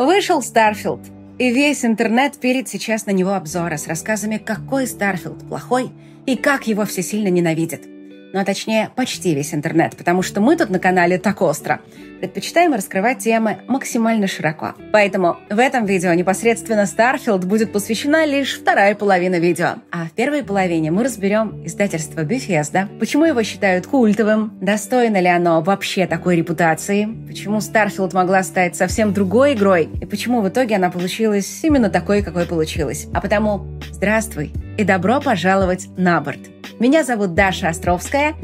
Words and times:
Вышел 0.00 0.40
Starfield, 0.40 1.02
и 1.38 1.52
весь 1.52 1.84
интернет 1.84 2.38
пилит 2.38 2.70
сейчас 2.70 3.04
на 3.04 3.10
него 3.10 3.34
обзоры 3.34 3.76
с 3.76 3.86
рассказами, 3.86 4.38
какой 4.38 4.86
Starfield 4.86 5.46
плохой 5.46 5.90
и 6.24 6.36
как 6.36 6.66
его 6.66 6.86
все 6.86 7.02
сильно 7.02 7.28
ненавидят. 7.28 7.82
Ну 8.32 8.38
а 8.38 8.44
точнее, 8.44 8.90
почти 8.94 9.34
весь 9.34 9.54
интернет, 9.54 9.96
потому 9.96 10.22
что 10.22 10.40
мы 10.40 10.56
тут 10.56 10.70
на 10.70 10.78
канале 10.78 11.18
«Так 11.18 11.42
остро» 11.42 11.80
предпочитаем 12.20 12.74
раскрывать 12.74 13.18
темы 13.18 13.58
максимально 13.66 14.26
широко. 14.26 14.74
Поэтому 14.92 15.38
в 15.48 15.58
этом 15.58 15.86
видео 15.86 16.12
непосредственно 16.12 16.82
Starfield 16.82 17.46
будет 17.46 17.72
посвящена 17.72 18.26
лишь 18.26 18.58
вторая 18.58 18.94
половина 18.94 19.38
видео. 19.38 19.76
А 19.90 20.04
в 20.04 20.12
первой 20.12 20.44
половине 20.44 20.90
мы 20.90 21.02
разберем 21.02 21.64
издательство 21.64 22.22
Bethesda, 22.22 22.86
почему 22.98 23.24
его 23.24 23.42
считают 23.42 23.86
культовым, 23.86 24.52
достойно 24.60 25.18
ли 25.18 25.28
оно 25.28 25.62
вообще 25.62 26.06
такой 26.06 26.36
репутации, 26.36 27.08
почему 27.26 27.58
Starfield 27.58 28.14
могла 28.14 28.42
стать 28.42 28.76
совсем 28.76 29.12
другой 29.12 29.54
игрой, 29.54 29.88
и 30.00 30.04
почему 30.04 30.42
в 30.42 30.48
итоге 30.48 30.76
она 30.76 30.90
получилась 30.90 31.60
именно 31.62 31.88
такой, 31.90 32.22
какой 32.22 32.44
получилась. 32.44 33.08
А 33.14 33.20
потому 33.20 33.66
здравствуй 33.90 34.52
и 34.80 34.84
добро 34.84 35.20
пожаловать 35.20 35.88
на 35.96 36.20
борт. 36.20 36.40
Меня 36.78 37.04
зовут 37.04 37.34
Даша 37.34 37.68
Островская, 37.68 38.34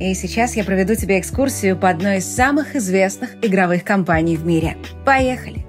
и 0.00 0.12
сейчас 0.14 0.56
я 0.56 0.64
проведу 0.64 0.96
тебе 0.96 1.20
экскурсию 1.20 1.76
по 1.76 1.88
одной 1.88 2.18
из 2.18 2.26
самых 2.26 2.74
известных 2.74 3.36
игровых 3.42 3.84
компаний 3.84 4.36
в 4.36 4.44
мире. 4.44 4.76
Поехали! 5.06 5.64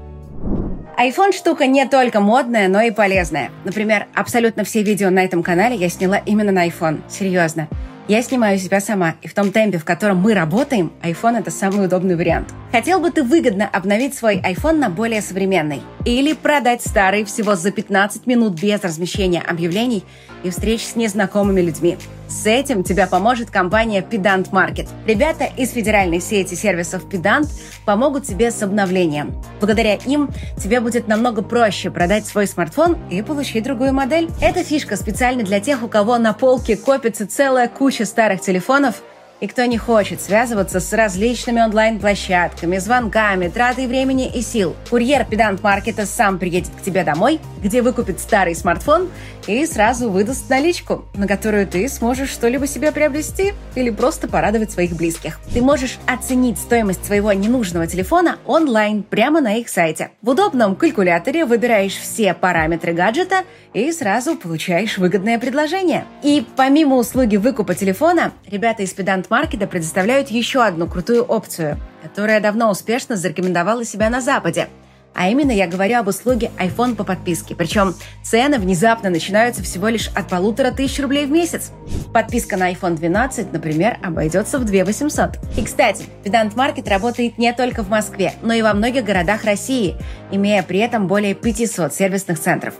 iPhone 0.97 1.33
штука 1.33 1.67
не 1.67 1.85
только 1.87 2.21
модная, 2.21 2.67
но 2.69 2.81
и 2.81 2.89
полезная. 2.89 3.51
Например, 3.65 4.07
абсолютно 4.15 4.63
все 4.63 4.81
видео 4.81 5.09
на 5.09 5.23
этом 5.23 5.43
канале 5.43 5.75
я 5.75 5.89
сняла 5.89 6.17
именно 6.17 6.51
на 6.51 6.67
iPhone. 6.67 7.01
Серьезно. 7.09 7.67
Я 8.07 8.21
снимаю 8.21 8.59
себя 8.59 8.81
сама, 8.81 9.15
и 9.23 9.27
в 9.27 9.33
том 9.33 9.51
темпе, 9.51 9.79
в 9.79 9.83
котором 9.83 10.17
мы 10.17 10.35
работаем, 10.35 10.93
iPhone— 11.01 11.39
это 11.39 11.49
самый 11.49 11.87
удобный 11.87 12.15
вариант. 12.15 12.53
Хотел 12.71 12.99
бы 12.99 13.09
ты 13.09 13.23
выгодно 13.23 13.67
обновить 13.67 14.13
свой 14.13 14.37
iPhone 14.37 14.73
на 14.73 14.91
более 14.91 15.23
современный? 15.23 15.81
Или 16.05 16.33
продать 16.33 16.83
старый 16.83 17.25
всего 17.25 17.55
за 17.55 17.71
15 17.71 18.27
минут 18.27 18.61
без 18.61 18.83
размещения 18.83 19.41
объявлений 19.41 20.03
и 20.43 20.51
встреч 20.51 20.85
с 20.85 20.95
незнакомыми 20.95 21.61
людьми? 21.61 21.97
С 22.27 22.45
этим 22.47 22.83
тебя 22.83 23.07
поможет 23.07 23.51
компания 23.51 24.01
Pedant 24.01 24.49
Market. 24.51 24.87
Ребята 25.05 25.45
из 25.57 25.71
федеральной 25.71 26.19
сети 26.19 26.55
сервисов 26.55 27.05
Pedant 27.05 27.47
помогут 27.85 28.25
тебе 28.25 28.51
с 28.51 28.63
обновлением. 28.63 29.33
Благодаря 29.59 29.95
им 29.95 30.29
тебе 30.57 30.79
будет 30.79 31.07
намного 31.07 31.41
проще 31.41 31.91
продать 31.91 32.25
свой 32.25 32.47
смартфон 32.47 32.97
и 33.09 33.21
получить 33.21 33.63
другую 33.63 33.93
модель. 33.93 34.29
Эта 34.41 34.63
фишка 34.63 34.95
специально 34.95 35.43
для 35.43 35.59
тех, 35.59 35.83
у 35.83 35.87
кого 35.87 36.17
на 36.17 36.33
полке 36.33 36.75
копится 36.75 37.27
целая 37.27 37.67
куча 37.67 38.05
старых 38.05 38.41
телефонов– 38.41 39.01
и 39.39 39.47
кто 39.47 39.65
не 39.65 39.77
хочет 39.77 40.21
связываться 40.21 40.79
с 40.79 40.93
различными 40.93 41.61
онлайн-площадками, 41.61 42.77
звонками, 42.77 43.47
тратой 43.47 43.87
времени 43.87 44.31
и 44.33 44.41
сил, 44.41 44.75
курьер 44.89 45.25
педант 45.25 45.61
маркета 45.61 46.05
сам 46.05 46.39
приедет 46.39 46.71
к 46.79 46.81
тебе 46.81 47.03
домой, 47.03 47.39
где 47.61 47.81
выкупит 47.81 48.19
старый 48.19 48.55
смартфон 48.55 49.09
и 49.47 49.65
сразу 49.65 50.09
выдаст 50.09 50.49
наличку, 50.49 51.05
на 51.13 51.27
которую 51.27 51.67
ты 51.67 51.87
сможешь 51.89 52.29
что-либо 52.29 52.67
себе 52.67 52.91
приобрести 52.91 53.53
или 53.75 53.89
просто 53.89 54.27
порадовать 54.27 54.71
своих 54.71 54.95
близких. 54.95 55.39
Ты 55.53 55.61
можешь 55.61 55.99
оценить 56.07 56.57
стоимость 56.57 57.05
своего 57.05 57.31
ненужного 57.33 57.87
телефона 57.87 58.37
онлайн 58.45 59.03
прямо 59.03 59.41
на 59.41 59.55
их 59.55 59.69
сайте. 59.69 60.11
В 60.21 60.29
удобном 60.29 60.75
калькуляторе 60.75 61.45
выбираешь 61.45 61.95
все 61.95 62.33
параметры 62.33 62.93
гаджета 62.93 63.43
и 63.73 63.91
сразу 63.91 64.35
получаешь 64.35 64.97
выгодное 64.97 65.37
предложение. 65.37 66.05
И 66.23 66.45
помимо 66.55 66.95
услуги 66.95 67.35
выкупа 67.35 67.75
телефона, 67.75 68.31
ребята 68.47 68.83
из 68.83 68.93
Pedant 68.95 69.24
Market 69.29 69.65
предоставляют 69.67 70.29
еще 70.29 70.63
одну 70.63 70.87
крутую 70.87 71.23
опцию, 71.23 71.79
которая 72.01 72.39
давно 72.39 72.69
успешно 72.69 73.15
зарекомендовала 73.15 73.85
себя 73.85 74.09
на 74.09 74.21
Западе– 74.21 74.67
а 75.15 75.29
именно 75.29 75.51
я 75.51 75.65
говорю 75.65 75.97
об 75.99 76.09
услуге 76.09 76.51
iPhone 76.59 76.95
по 76.95 77.05
подписке. 77.05 77.55
Причем 77.55 77.95
цены 78.21 78.59
внезапно 78.59 79.09
начинаются 79.09 79.63
всего 79.63 79.87
лишь 79.87 80.09
от 80.09 80.27
полутора 80.27 80.71
тысяч 80.71 80.99
рублей 80.99 81.25
в 81.25 81.31
месяц. 81.31 81.71
Подписка 82.13 82.57
на 82.57 82.71
iPhone 82.71 82.95
12, 82.95 83.53
например, 83.53 83.97
обойдется 84.03 84.59
в 84.59 84.65
2 84.65 84.83
800. 84.83 85.39
И, 85.57 85.63
кстати, 85.63 86.03
Pedant 86.25 86.53
Market 86.55 86.89
работает 86.89 87.37
не 87.37 87.53
только 87.53 87.81
в 87.81 87.89
Москве, 87.89 88.33
но 88.41 88.53
и 88.53 88.61
во 88.61 88.73
многих 88.73 89.05
городах 89.05 89.45
России, 89.45 89.95
имея 90.31 90.61
при 90.63 90.79
этом 90.79 91.07
более 91.07 91.33
500 91.33 91.93
сервисных 91.93 92.37
центров. 92.37 92.75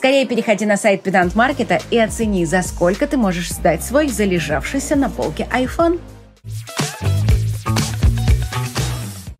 Скорее 0.00 0.24
переходи 0.24 0.64
на 0.64 0.78
сайт 0.78 1.06
Pedant 1.06 1.34
Market 1.34 1.82
и 1.90 1.98
оцени, 1.98 2.46
за 2.46 2.62
сколько 2.62 3.06
ты 3.06 3.18
можешь 3.18 3.52
сдать 3.52 3.82
свой 3.82 4.08
залежавшийся 4.08 4.96
на 4.96 5.10
полке 5.10 5.46
iPhone. 5.52 6.00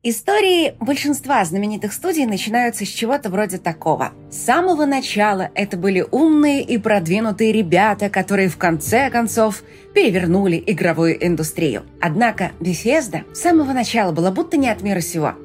Истории 0.03 0.75
большинства 0.78 1.43
знаменитых 1.47 1.94
студий 1.94 2.26
начинаются 2.26 2.84
с 2.84 2.88
чего-то 2.88 3.31
вроде 3.31 3.56
такого. 3.56 4.12
С 4.31 4.37
самого 4.37 4.84
начала 4.84 5.48
это 5.54 5.78
были 5.78 6.04
умные 6.10 6.62
и 6.62 6.77
продвинутые 6.77 7.53
ребята, 7.53 8.10
которые 8.10 8.50
в 8.50 8.59
конце 8.59 9.09
концов 9.09 9.62
перевернули 9.94 10.62
игровую 10.66 11.27
индустрию. 11.27 11.84
Однако 12.03 12.50
Bethesda 12.60 13.22
с 13.32 13.41
самого 13.41 13.72
начала 13.72 14.12
была 14.12 14.31
будто 14.31 14.59
не 14.59 14.69
от 14.69 14.82
мира 14.82 15.00
сего. 15.00 15.37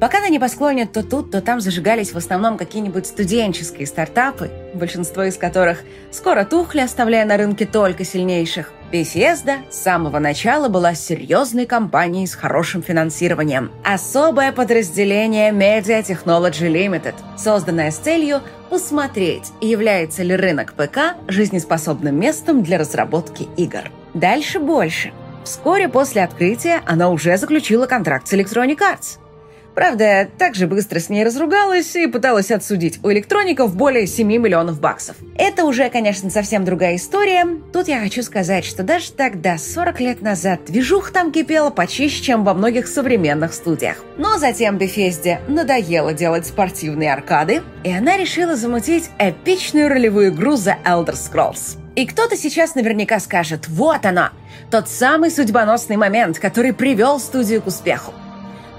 Пока 0.00 0.20
на 0.20 0.28
небосклоне 0.28 0.86
то 0.86 1.02
тут, 1.02 1.32
то 1.32 1.40
там 1.40 1.60
зажигались 1.60 2.12
в 2.12 2.16
основном 2.16 2.56
какие-нибудь 2.56 3.06
студенческие 3.06 3.86
стартапы, 3.86 4.50
большинство 4.74 5.24
из 5.24 5.36
которых 5.36 5.80
скоро 6.12 6.44
тухли, 6.44 6.80
оставляя 6.80 7.24
на 7.24 7.36
рынке 7.36 7.66
только 7.66 8.04
сильнейших. 8.04 8.70
Bethesda 8.92 9.58
с 9.70 9.82
самого 9.82 10.18
начала 10.20 10.68
была 10.68 10.94
серьезной 10.94 11.66
компанией 11.66 12.26
с 12.26 12.34
хорошим 12.34 12.82
финансированием. 12.82 13.70
Особое 13.84 14.52
подразделение 14.52 15.50
Media 15.50 16.02
Technology 16.02 16.70
Limited, 16.70 17.14
созданное 17.36 17.90
с 17.90 17.96
целью 17.96 18.40
посмотреть, 18.70 19.52
является 19.60 20.22
ли 20.22 20.34
рынок 20.36 20.74
ПК 20.74 21.16
жизнеспособным 21.26 22.18
местом 22.18 22.62
для 22.62 22.78
разработки 22.78 23.48
игр. 23.56 23.90
Дальше 24.14 24.60
больше. 24.60 25.12
Вскоре 25.44 25.88
после 25.88 26.22
открытия 26.22 26.82
она 26.86 27.10
уже 27.10 27.36
заключила 27.36 27.86
контракт 27.86 28.28
с 28.28 28.32
Electronic 28.32 28.78
Arts– 28.78 29.18
Правда, 29.74 30.28
так 30.38 30.54
же 30.54 30.66
быстро 30.66 30.98
с 30.98 31.08
ней 31.08 31.24
разругалась 31.24 31.94
и 31.94 32.06
пыталась 32.06 32.50
отсудить 32.50 32.98
у 33.04 33.12
электроников 33.12 33.76
более 33.76 34.06
7 34.06 34.26
миллионов 34.26 34.80
баксов. 34.80 35.16
Это 35.36 35.64
уже, 35.64 35.88
конечно, 35.88 36.30
совсем 36.30 36.64
другая 36.64 36.96
история. 36.96 37.46
Тут 37.72 37.88
я 37.88 38.00
хочу 38.00 38.22
сказать, 38.22 38.64
что 38.64 38.82
даже 38.82 39.12
тогда, 39.12 39.56
40 39.56 40.00
лет 40.00 40.22
назад, 40.22 40.64
движух 40.66 41.10
там 41.12 41.30
кипела 41.30 41.70
почище, 41.70 42.22
чем 42.22 42.44
во 42.44 42.54
многих 42.54 42.88
современных 42.88 43.54
студиях. 43.54 43.98
Но 44.16 44.38
затем 44.38 44.78
Bethesda 44.78 45.38
надоело 45.48 46.12
делать 46.12 46.46
спортивные 46.46 47.12
аркады, 47.12 47.62
и 47.84 47.92
она 47.92 48.16
решила 48.16 48.56
замутить 48.56 49.10
эпичную 49.18 49.88
ролевую 49.88 50.30
игру 50.30 50.54
The 50.54 50.74
Elder 50.84 51.14
Scrolls. 51.14 51.78
И 51.94 52.06
кто-то 52.06 52.36
сейчас 52.36 52.74
наверняка 52.74 53.18
скажет, 53.18 53.68
вот 53.68 54.06
она, 54.06 54.32
тот 54.70 54.88
самый 54.88 55.30
судьбоносный 55.30 55.96
момент, 55.96 56.38
который 56.38 56.72
привел 56.72 57.18
студию 57.18 57.62
к 57.62 57.66
успеху. 57.66 58.12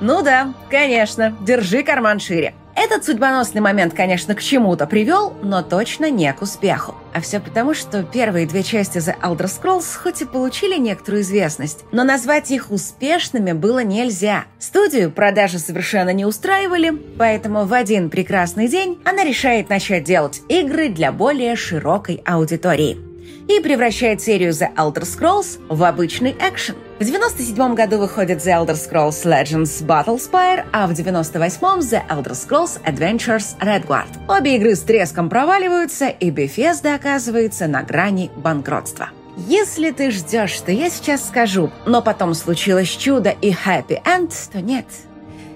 Ну 0.02 0.22
да, 0.22 0.54
конечно, 0.70 1.36
держи 1.42 1.84
карман 1.84 2.20
шире. 2.20 2.54
Этот 2.82 3.04
судьбоносный 3.04 3.60
момент, 3.60 3.94
конечно, 3.94 4.36
к 4.36 4.42
чему-то 4.42 4.88
привел, 4.88 5.34
но 5.44 5.62
точно 5.62 6.10
не 6.10 6.32
к 6.32 6.42
успеху. 6.42 6.96
А 7.14 7.20
все 7.20 7.42
потому, 7.42 7.74
что 7.74 8.04
первые 8.04 8.48
две 8.48 8.64
части 8.64 9.00
The 9.00 9.20
Elder 9.22 9.48
Scrolls 9.48 9.98
хоть 10.02 10.22
и 10.22 10.26
получили 10.26 10.80
некоторую 10.80 11.24
известность, 11.24 11.84
но 11.92 12.06
назвать 12.06 12.52
их 12.52 12.72
успешными 12.72 13.52
было 13.52 13.84
нельзя. 13.84 14.46
Студию 14.60 15.12
продажи 15.12 15.60
совершенно 15.60 16.14
не 16.14 16.24
устраивали, 16.24 16.92
поэтому 17.18 17.66
в 17.66 17.74
один 17.74 18.10
прекрасный 18.10 18.70
день 18.70 19.02
она 19.04 19.26
решает 19.26 19.68
начать 19.68 20.06
делать 20.06 20.42
игры 20.48 20.88
для 20.88 21.12
более 21.12 21.58
широкой 21.58 22.22
аудитории 22.26 23.09
и 23.50 23.60
превращает 23.60 24.22
серию 24.22 24.52
The 24.52 24.74
Elder 24.76 25.02
Scrolls 25.02 25.60
в 25.68 25.84
обычный 25.84 26.36
экшен. 26.40 26.76
В 27.00 27.04
97 27.04 27.74
году 27.74 27.98
выходит 27.98 28.40
The 28.40 28.66
Elder 28.66 28.76
Scrolls 28.76 29.26
Legends 29.26 29.84
Battlespire, 29.86 30.66
а 30.72 30.88
в 30.88 30.92
98-м 30.92 31.80
The 31.80 32.08
Elder 32.08 32.32
Scrolls 32.32 32.80
Adventures 32.86 33.58
Redguard. 33.60 34.10
Обе 34.28 34.56
игры 34.56 34.76
с 34.76 34.82
треском 34.82 35.30
проваливаются, 35.30 36.08
и 36.08 36.30
Bethesda 36.30 36.96
оказывается 36.96 37.68
на 37.68 37.82
грани 37.82 38.30
банкротства. 38.36 39.10
Если 39.36 39.92
ты 39.92 40.12
ждешь, 40.12 40.52
что 40.52 40.72
я 40.72 40.90
сейчас 40.90 41.28
скажу, 41.28 41.72
но 41.86 42.02
потом 42.02 42.34
случилось 42.34 42.90
чудо 42.90 43.34
и 43.42 43.52
happy 43.52 44.02
end, 44.04 44.34
то 44.52 44.62
нет– 44.62 44.86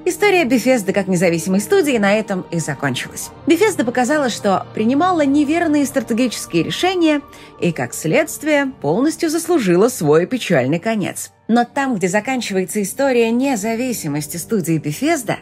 История 0.06 0.44
Bethesda 0.44 0.92
как 0.92 1.08
независимой 1.08 1.62
студии 1.62 1.98
на 1.98 2.14
этом 2.14 2.46
и 2.52 2.60
закончилась. 2.60 3.30
Bethesda 3.48 3.86
показала, 3.86 4.30
что 4.30 4.68
принимала 4.74 5.26
неверные 5.26 5.86
стратегические 5.86 6.64
решения 6.64 7.22
и, 7.62 7.72
как 7.72 7.94
следствие, 7.94 8.74
полностью 8.82 9.30
заслужила 9.30 9.88
свой 9.88 10.26
печальный 10.26 10.80
конец. 10.80 11.32
Но 11.48 11.64
там, 11.64 11.96
где 11.96 12.10
заканчивается 12.10 12.82
история 12.82 13.32
независимости 13.32 14.36
студии 14.36 14.78
Bethesda, 14.78 15.38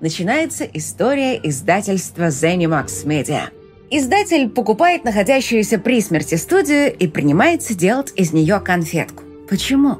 начинается 0.00 0.64
история 0.64 1.38
издательства 1.42 2.28
ZeniMax 2.28 3.04
Media. 3.04 3.50
Издатель 3.90 4.48
покупает 4.48 5.04
находящуюся 5.04 5.78
при 5.78 6.00
смерти 6.00 6.36
студию 6.36 6.94
и 6.96 7.06
принимается 7.06 7.74
делать 7.74 8.12
из 8.16 8.32
нее 8.32 8.60
конфетку. 8.60 9.24
Почему? 9.48 9.98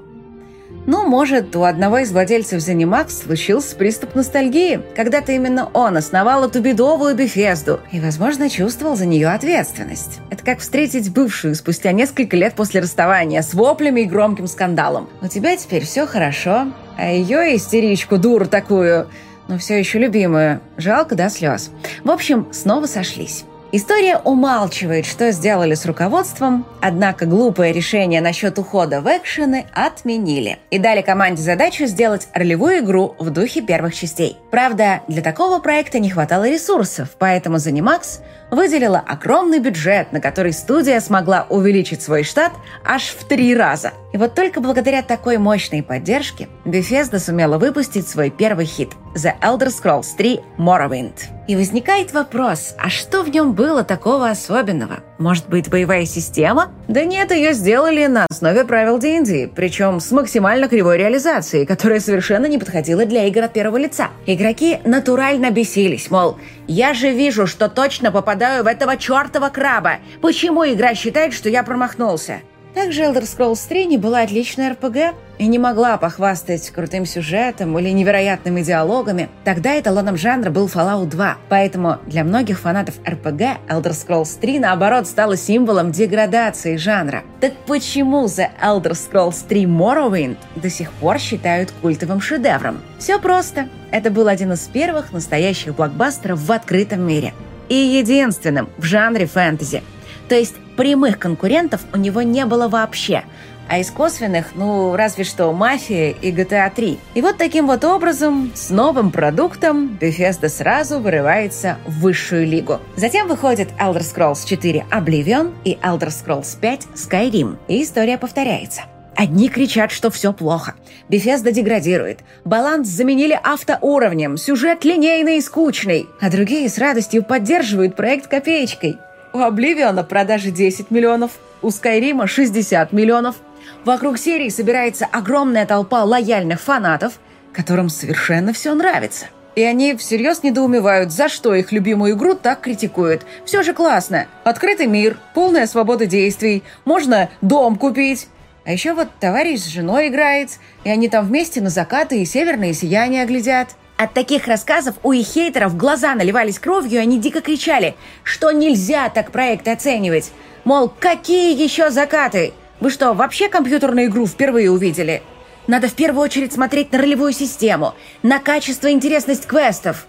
Ну, 0.86 1.04
может, 1.04 1.56
у 1.56 1.64
одного 1.64 1.98
из 1.98 2.12
владельцев 2.12 2.60
ZeniMax 2.60 3.24
случился 3.24 3.74
приступ 3.74 4.14
ностальгии. 4.14 4.80
Когда-то 4.94 5.32
именно 5.32 5.68
он 5.72 5.96
основал 5.96 6.44
эту 6.44 6.60
бедовую 6.60 7.16
Бефезду 7.16 7.80
и, 7.90 7.98
возможно, 7.98 8.48
чувствовал 8.48 8.94
за 8.94 9.04
нее 9.04 9.28
ответственность. 9.28 10.20
Это 10.30 10.44
как 10.44 10.60
встретить 10.60 11.12
бывшую 11.12 11.56
спустя 11.56 11.90
несколько 11.90 12.36
лет 12.36 12.54
после 12.54 12.80
расставания 12.80 13.42
с 13.42 13.52
воплями 13.52 14.02
и 14.02 14.04
громким 14.04 14.46
скандалом. 14.46 15.08
У 15.20 15.26
тебя 15.26 15.56
теперь 15.56 15.84
все 15.84 16.06
хорошо, 16.06 16.68
а 16.96 17.10
ее 17.10 17.56
истеричку, 17.56 18.16
дуру 18.16 18.46
такую, 18.46 19.08
но 19.48 19.58
все 19.58 19.78
еще 19.78 19.98
любимую, 19.98 20.60
жалко 20.76 21.16
до 21.16 21.28
слез. 21.30 21.72
В 22.04 22.10
общем, 22.12 22.46
снова 22.52 22.86
сошлись. 22.86 23.44
История 23.72 24.18
умалчивает, 24.18 25.06
что 25.06 25.32
сделали 25.32 25.74
с 25.74 25.84
руководством, 25.86 26.64
однако 26.80 27.26
глупое 27.26 27.72
решение 27.72 28.20
насчет 28.20 28.58
ухода 28.58 29.00
в 29.00 29.06
экшены 29.06 29.66
отменили 29.74 30.58
и 30.70 30.78
дали 30.78 31.02
команде 31.02 31.42
задачу 31.42 31.86
сделать 31.86 32.28
ролевую 32.32 32.78
игру 32.78 33.16
в 33.18 33.30
духе 33.30 33.62
первых 33.62 33.94
частей. 33.94 34.36
Правда, 34.56 35.02
для 35.06 35.20
такого 35.20 35.58
проекта 35.58 35.98
не 35.98 36.08
хватало 36.08 36.48
ресурсов, 36.48 37.10
поэтому 37.18 37.58
ZeniMax 37.58 38.20
выделила 38.50 38.98
огромный 39.06 39.58
бюджет, 39.58 40.12
на 40.12 40.20
который 40.22 40.54
студия 40.54 40.98
смогла 41.00 41.46
увеличить 41.50 42.00
свой 42.00 42.22
штат 42.22 42.52
аж 42.82 43.02
в 43.08 43.28
три 43.28 43.54
раза. 43.54 43.92
И 44.14 44.16
вот 44.16 44.34
только 44.34 44.62
благодаря 44.62 45.02
такой 45.02 45.36
мощной 45.36 45.82
поддержке 45.82 46.48
Bethesda 46.64 47.18
сумела 47.18 47.58
выпустить 47.58 48.08
свой 48.08 48.30
первый 48.30 48.64
хит– 48.64 48.92
The 49.14 49.38
Elder 49.42 49.68
Scrolls 49.68 50.16
3 50.16 50.40
Morrowind. 50.56 51.24
И 51.48 51.54
возникает 51.54 52.14
вопрос, 52.14 52.74
а 52.78 52.88
что 52.88 53.22
в 53.22 53.28
нем 53.28 53.52
было 53.52 53.84
такого 53.84 54.30
особенного? 54.30 55.00
Может 55.18 55.48
быть, 55.48 55.70
боевая 55.70 56.04
система? 56.04 56.70
Да 56.88 57.04
нет, 57.04 57.30
ее 57.30 57.54
сделали 57.54 58.06
на 58.06 58.26
основе 58.28 58.64
правил 58.64 58.98
D&D, 58.98 59.48
причем 59.54 59.98
с 60.00 60.12
максимально 60.12 60.68
кривой 60.68 60.98
реализацией, 60.98 61.64
которая 61.64 62.00
совершенно 62.00 62.46
не 62.46 62.58
подходила 62.58 63.06
для 63.06 63.24
игр 63.24 63.42
от 63.42 63.52
первого 63.52 63.78
лица. 63.78 64.08
Игроки 64.26 64.78
натурально 64.84 65.50
бесились, 65.50 66.10
мол, 66.10 66.36
я 66.66 66.92
же 66.92 67.12
вижу, 67.12 67.46
что 67.46 67.68
точно 67.68 68.12
попадаю 68.12 68.64
в 68.64 68.66
этого 68.66 68.96
чертова 68.96 69.48
краба. 69.48 69.98
Почему 70.20 70.66
игра 70.66 70.94
считает, 70.94 71.32
что 71.32 71.48
я 71.48 71.62
промахнулся? 71.62 72.40
Также 72.76 73.04
Elder 73.04 73.22
Scrolls 73.22 73.66
3 73.70 73.86
не 73.86 73.96
была 73.96 74.20
отличной 74.20 74.72
RPG 74.72 75.14
и 75.38 75.46
не 75.46 75.58
могла 75.58 75.96
похвастать 75.96 76.68
крутым 76.68 77.06
сюжетом 77.06 77.78
или 77.78 77.88
невероятными 77.88 78.60
диалогами. 78.60 79.30
Тогда 79.44 79.80
эталоном 79.80 80.18
жанра 80.18 80.50
был 80.50 80.66
Fallout 80.66 81.06
2, 81.06 81.38
поэтому 81.48 81.96
для 82.06 82.22
многих 82.22 82.60
фанатов 82.60 82.96
RPG 83.02 83.56
Elder 83.70 83.92
Scrolls 83.92 84.38
3 84.38 84.58
наоборот 84.58 85.06
стала 85.06 85.38
символом 85.38 85.90
деградации 85.90 86.76
жанра. 86.76 87.22
Так 87.40 87.54
почему 87.66 88.26
The 88.26 88.50
Elder 88.62 88.92
Scrolls 88.92 89.46
3 89.48 89.64
Morrowind 89.64 90.36
до 90.56 90.68
сих 90.68 90.92
пор 90.92 91.18
считают 91.18 91.72
культовым 91.80 92.20
шедевром? 92.20 92.82
Все 92.98 93.18
просто. 93.18 93.70
Это 93.90 94.10
был 94.10 94.28
один 94.28 94.52
из 94.52 94.60
первых 94.68 95.12
настоящих 95.12 95.76
блокбастеров 95.76 96.40
в 96.40 96.52
открытом 96.52 97.00
мире. 97.00 97.32
И 97.70 97.74
единственным 97.74 98.68
в 98.76 98.84
жанре 98.84 99.24
фэнтези– 99.24 99.82
то 100.28 100.34
есть 100.34 100.56
прямых 100.76 101.18
конкурентов 101.18 101.80
у 101.92 101.98
него 101.98 102.22
не 102.22 102.44
было 102.44 102.68
вообще. 102.68 103.24
А 103.68 103.78
из 103.78 103.90
косвенных, 103.90 104.54
ну, 104.54 104.94
разве 104.94 105.24
что 105.24 105.52
«Мафия» 105.52 106.10
и 106.10 106.30
GTA 106.30 106.70
3. 106.72 106.98
И 107.14 107.20
вот 107.20 107.36
таким 107.36 107.66
вот 107.66 107.84
образом, 107.84 108.52
с 108.54 108.70
новым 108.70 109.10
продуктом, 109.10 109.98
Bethesda 110.00 110.48
сразу 110.48 111.00
вырывается 111.00 111.78
в 111.84 112.00
высшую 112.00 112.46
лигу. 112.46 112.78
Затем 112.94 113.26
выходит 113.26 113.68
Elder 113.80 114.02
Scrolls 114.02 114.46
4 114.46 114.86
Oblivion 114.92 115.52
и 115.64 115.76
Elder 115.82 116.10
Scrolls 116.10 116.56
5 116.60 116.88
Skyrim. 116.94 117.56
И 117.66 117.82
история 117.82 118.18
повторяется. 118.18 118.82
Одни 119.16 119.48
кричат, 119.48 119.90
что 119.90 120.10
все 120.10 120.32
плохо. 120.32 120.74
Bethesda 121.08 121.50
деградирует. 121.50 122.20
Баланс 122.44 122.88
заменили 122.88 123.38
автоуровнем, 123.42 124.36
сюжет 124.36 124.84
линейный 124.84 125.38
и 125.38 125.40
скучный. 125.40 126.06
А 126.20 126.30
другие 126.30 126.68
с 126.68 126.76
радостью 126.76 127.24
поддерживают 127.24 127.96
проект 127.96 128.28
копеечкой. 128.28 128.98
У 129.36 129.40
Обливиона 129.40 130.02
продажи 130.02 130.50
10 130.50 130.90
миллионов, 130.90 131.32
у 131.60 131.70
Скайрима 131.70 132.26
60 132.26 132.94
миллионов. 132.94 133.36
Вокруг 133.84 134.16
серии 134.16 134.48
собирается 134.48 135.06
огромная 135.12 135.66
толпа 135.66 136.04
лояльных 136.04 136.58
фанатов, 136.58 137.18
которым 137.52 137.90
совершенно 137.90 138.54
все 138.54 138.72
нравится. 138.72 139.26
И 139.54 139.62
они 139.62 139.94
всерьез 139.94 140.42
недоумевают, 140.42 141.12
за 141.12 141.28
что 141.28 141.54
их 141.54 141.70
любимую 141.70 142.14
игру 142.14 142.32
так 142.34 142.62
критикуют. 142.62 143.26
Все 143.44 143.62
же 143.62 143.74
классно. 143.74 144.26
Открытый 144.42 144.86
мир, 144.86 145.18
полная 145.34 145.66
свобода 145.66 146.06
действий, 146.06 146.62
можно 146.86 147.28
дом 147.42 147.76
купить. 147.76 148.28
А 148.64 148.72
еще 148.72 148.94
вот 148.94 149.08
товарищ 149.20 149.60
с 149.60 149.66
женой 149.66 150.08
играет, 150.08 150.52
и 150.82 150.88
они 150.88 151.10
там 151.10 151.26
вместе 151.26 151.60
на 151.60 151.68
закаты 151.68 152.22
и 152.22 152.24
северные 152.24 152.72
сияния 152.72 153.26
глядят. 153.26 153.76
От 153.96 154.12
таких 154.12 154.46
рассказов 154.46 154.96
у 155.02 155.12
их 155.12 155.26
хейтеров 155.26 155.76
глаза 155.76 156.14
наливались 156.14 156.58
кровью, 156.58 156.92
и 156.92 157.02
они 157.02 157.18
дико 157.18 157.40
кричали, 157.40 157.96
что 158.24 158.50
нельзя 158.50 159.08
так 159.08 159.30
проект 159.32 159.66
оценивать. 159.68 160.32
Мол, 160.64 160.92
какие 161.00 161.60
еще 161.60 161.90
закаты? 161.90 162.52
Вы 162.80 162.90
что, 162.90 163.14
вообще 163.14 163.48
компьютерную 163.48 164.08
игру 164.08 164.26
впервые 164.26 164.70
увидели? 164.70 165.22
Надо 165.66 165.88
в 165.88 165.94
первую 165.94 166.24
очередь 166.24 166.52
смотреть 166.52 166.92
на 166.92 166.98
ролевую 166.98 167.32
систему, 167.32 167.94
на 168.22 168.38
качество 168.38 168.88
и 168.88 168.92
интересность 168.92 169.46
квестов. 169.46 170.06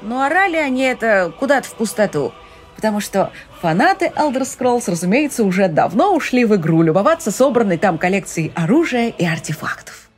Ну, 0.00 0.20
орали 0.20 0.56
они 0.56 0.82
это 0.82 1.32
куда-то 1.38 1.68
в 1.68 1.74
пустоту. 1.74 2.32
Потому 2.76 3.00
что 3.00 3.32
фанаты 3.60 4.12
Elder 4.14 4.42
Scrolls, 4.42 4.84
разумеется, 4.86 5.44
уже 5.44 5.68
давно 5.68 6.14
ушли 6.14 6.44
в 6.44 6.54
игру 6.56 6.82
любоваться 6.82 7.30
собранной 7.30 7.76
там 7.76 7.98
коллекцией 7.98 8.52
оружия 8.54 9.08
и 9.08 9.26
артефактов. 9.26 10.08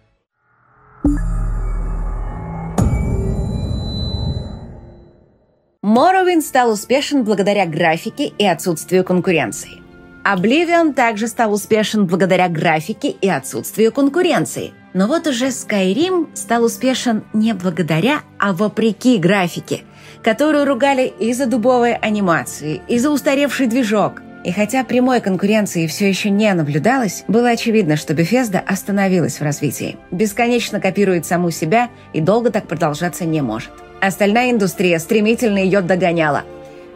Morrowind 5.83 6.43
стал 6.43 6.73
успешен 6.73 7.25
благодаря 7.25 7.65
графике 7.65 8.27
и 8.27 8.45
отсутствию 8.45 9.03
конкуренции. 9.03 9.81
Oblivion 10.23 10.93
также 10.93 11.27
стал 11.27 11.55
успешен 11.55 12.05
благодаря 12.07 12.51
графике 12.51 13.09
и 13.09 13.31
отсутствию 13.31 13.91
конкуренции. 13.91 14.75
Но 14.93 15.07
вот 15.07 15.27
уже 15.27 15.47
Skyrim 15.47 16.37
стал 16.37 16.65
успешен 16.65 17.25
не 17.33 17.55
благодаря, 17.55 18.21
а 18.39 18.53
вопреки 18.53 19.17
графике, 19.17 19.85
которую 20.23 20.67
ругали 20.67 21.11
и 21.19 21.33
за 21.33 21.47
дубовые 21.47 21.97
анимации, 21.97 22.83
и 22.87 22.99
за 22.99 23.09
устаревший 23.09 23.67
движок. 23.67 24.21
И 24.43 24.53
хотя 24.53 24.85
прямой 24.85 25.21
конкуренции 25.21 25.87
все 25.87 26.09
еще 26.09 26.31
не 26.31 26.53
наблюдалось, 26.55 27.25
было 27.29 27.51
очевидно, 27.51 27.97
что 27.97 28.15
Bethesda 28.15 28.59
остановилась 28.59 29.39
в 29.39 29.43
развитии. 29.43 29.99
Бесконечно 30.11 30.81
копирует 30.81 31.27
саму 31.27 31.51
себя 31.51 31.91
и 32.15 32.21
долго 32.21 32.51
так 32.51 32.67
продолжаться 32.67 33.27
не 33.27 33.43
может. 33.43 33.71
Остальная 34.01 34.51
индустрия 34.51 34.99
стремительно 34.99 35.59
ее 35.59 35.83
догоняла. 35.83 36.45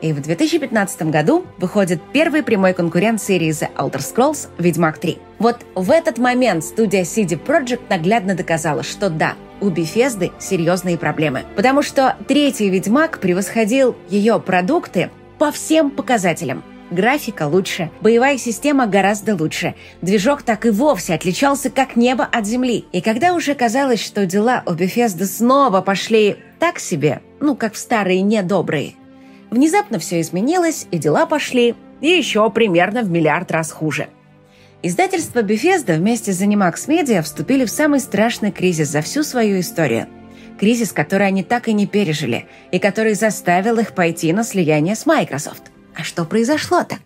И 0.00 0.12
в 0.12 0.20
2015 0.20 1.02
году 1.10 1.44
выходит 1.58 2.00
первый 2.12 2.42
прямой 2.42 2.72
конкурент 2.72 3.20
серии 3.20 3.50
The 3.50 3.68
Elder 3.76 4.00
Scrolls 4.00 4.48
«Ведьмак 4.58 4.98
3». 4.98 5.18
Вот 5.38 5.58
в 5.74 5.90
этот 5.90 6.18
момент 6.18 6.64
студия 6.64 7.02
CD 7.02 7.38
Projekt 7.42 7.82
наглядно 7.90 8.34
доказала, 8.34 8.82
что 8.82 9.10
да, 9.10 9.34
у 9.60 9.68
Bethesda 9.68 10.32
серьезные 10.38 10.98
проблемы. 10.98 11.44
Потому 11.56 11.82
что 11.82 12.16
третий 12.26 12.70
«Ведьмак» 12.70 13.18
превосходил 13.18 13.96
ее 14.08 14.40
продукты 14.40 15.10
по 15.38 15.50
всем 15.52 15.90
показателям– 15.90 16.64
Графика 16.94 17.48
лучше, 17.48 17.90
боевая 18.00 18.38
система 18.38 18.86
гораздо 18.86 19.34
лучше. 19.34 19.74
Движок 20.00 20.42
так 20.42 20.64
и 20.64 20.70
вовсе 20.70 21.14
отличался 21.14 21.68
как 21.68 21.96
небо 21.96 22.24
от 22.24 22.46
земли. 22.46 22.84
И 22.92 23.00
когда 23.00 23.34
уже 23.34 23.56
казалось, 23.56 24.00
что 24.00 24.26
дела 24.26 24.62
у 24.64 24.74
Bethesda 24.74 25.24
снова 25.24 25.80
пошли 25.80 26.36
так 26.60 26.78
себе, 26.78 27.20
ну, 27.40 27.56
как 27.56 27.74
в 27.74 27.78
старые 27.78 28.20
недобрые, 28.22 28.92
внезапно 29.50 29.98
все 29.98 30.20
изменилось, 30.20 30.86
и 30.92 30.98
дела 30.98 31.26
пошли 31.26 31.74
еще 32.00 32.48
примерно 32.50 33.02
в 33.02 33.10
миллиард 33.10 33.50
раз 33.50 33.72
хуже. 33.72 34.06
Издательство 34.84 35.42
Bethesda 35.42 35.96
вместе 35.96 36.32
с 36.32 36.40
ZeniMax 36.40 36.74
Media 36.86 37.22
вступили 37.22 37.64
в 37.64 37.70
самый 37.70 37.98
страшный 37.98 38.52
кризис 38.52 38.86
за 38.86 39.00
всю 39.02 39.24
свою 39.24 39.58
историю. 39.58 40.06
Кризис, 40.60 40.92
который 40.92 41.26
они 41.26 41.42
так 41.42 41.66
и 41.66 41.72
не 41.72 41.88
пережили, 41.88 42.46
и 42.70 42.78
который 42.78 43.14
заставил 43.14 43.80
их 43.80 43.94
пойти 43.94 44.32
на 44.32 44.44
слияние 44.44 44.94
с 44.94 45.06
Microsoft. 45.06 45.73
А 45.96 46.02
что 46.02 46.24
произошло-то? 46.24 46.96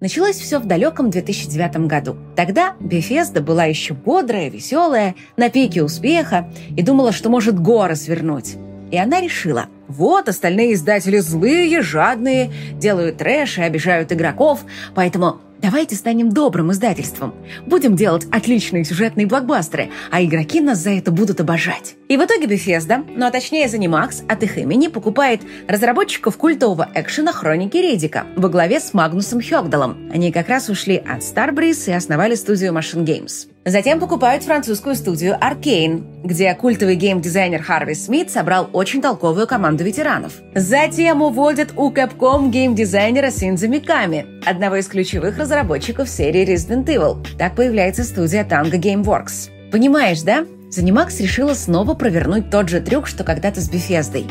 Началось 0.00 0.36
все 0.36 0.58
в 0.58 0.66
далеком 0.66 1.10
2009 1.10 1.88
году. 1.88 2.16
Тогда 2.36 2.74
Бефезда 2.78 3.40
была 3.40 3.64
еще 3.64 3.94
бодрая, 3.94 4.48
веселая, 4.48 5.14
на 5.36 5.50
пике 5.50 5.82
успеха 5.82 6.48
и 6.76 6.82
думала, 6.82 7.12
что 7.12 7.28
может 7.28 7.58
горы 7.58 7.96
свернуть. 7.96 8.56
И 8.90 8.98
она 8.98 9.20
решила, 9.20 9.66
Вот 9.88 10.28
остальные 10.28 10.74
издатели 10.74 11.18
злые, 11.18 11.82
жадные, 11.82 12.50
делают 12.74 13.18
трэш 13.18 13.58
и 13.58 13.62
обижают 13.62 14.12
игроков, 14.12 14.64
поэтому 14.94 15.40
Давайте 15.58 15.96
станем 15.96 16.30
добрым 16.30 16.70
издательством. 16.70 17.34
Будем 17.64 17.96
делать 17.96 18.26
отличные 18.30 18.84
сюжетные 18.84 19.26
блокбастеры, 19.26 19.88
а 20.10 20.22
игроки 20.22 20.60
нас 20.60 20.78
за 20.78 20.90
это 20.90 21.10
будут 21.10 21.40
обожать. 21.40 21.94
И 22.08 22.16
в 22.16 22.24
итоге 22.24 22.46
Bethesda, 22.46 23.04
ну 23.16 23.26
а 23.26 23.30
точнее 23.30 23.66
ZeniMax, 23.66 24.26
от 24.28 24.42
их 24.42 24.58
имени 24.58 24.88
покупает 24.88 25.40
разработчиков 25.66 26.36
культового 26.36 26.88
экшена 26.94 27.32
«Хроники 27.32 27.78
Редика» 27.78 28.26
во 28.36 28.50
главе 28.50 28.80
с 28.80 28.92
Магнусом 28.92 29.40
Хёгдалом. 29.40 30.10
Они 30.12 30.30
как 30.30 30.48
раз 30.48 30.68
ушли 30.68 30.96
от 30.96 31.22
Starbreeze 31.22 31.90
и 31.90 31.92
основали 31.92 32.34
студию 32.34 32.72
Machine 32.72 33.04
Games. 33.04 33.48
Затем 33.64 33.98
покупают 33.98 34.44
французскую 34.44 34.94
студию 34.94 35.36
Arcane, 35.40 36.22
где 36.22 36.54
культовый 36.54 36.94
геймдизайнер 36.94 37.62
Харви 37.64 37.94
Смит 37.94 38.30
собрал 38.30 38.70
очень 38.72 39.02
толковую 39.02 39.48
команду 39.48 39.75
ветеранов. 39.84 40.34
Затем 40.54 41.22
уводят 41.22 41.72
у 41.76 41.90
Capcom 41.90 42.50
геймдизайнера 42.50 43.30
Синза 43.30 43.68
Миками, 43.68 44.26
одного 44.44 44.76
из 44.76 44.86
ключевых 44.86 45.38
разработчиков 45.38 46.08
серии 46.08 46.46
Resident 46.46 46.86
Evil. 46.86 47.26
Так 47.38 47.54
появляется 47.56 48.04
студия 48.04 48.44
Tango 48.44 48.80
Gameworks. 48.80 49.50
Понимаешь, 49.70 50.22
да? 50.22 50.46
Занимакс 50.70 51.20
решила 51.20 51.54
снова 51.54 51.94
провернуть 51.94 52.50
тот 52.50 52.68
же 52.68 52.80
трюк, 52.80 53.06
что 53.06 53.24
когда-то 53.24 53.60
с 53.60 53.68
Бефездой. 53.68 54.26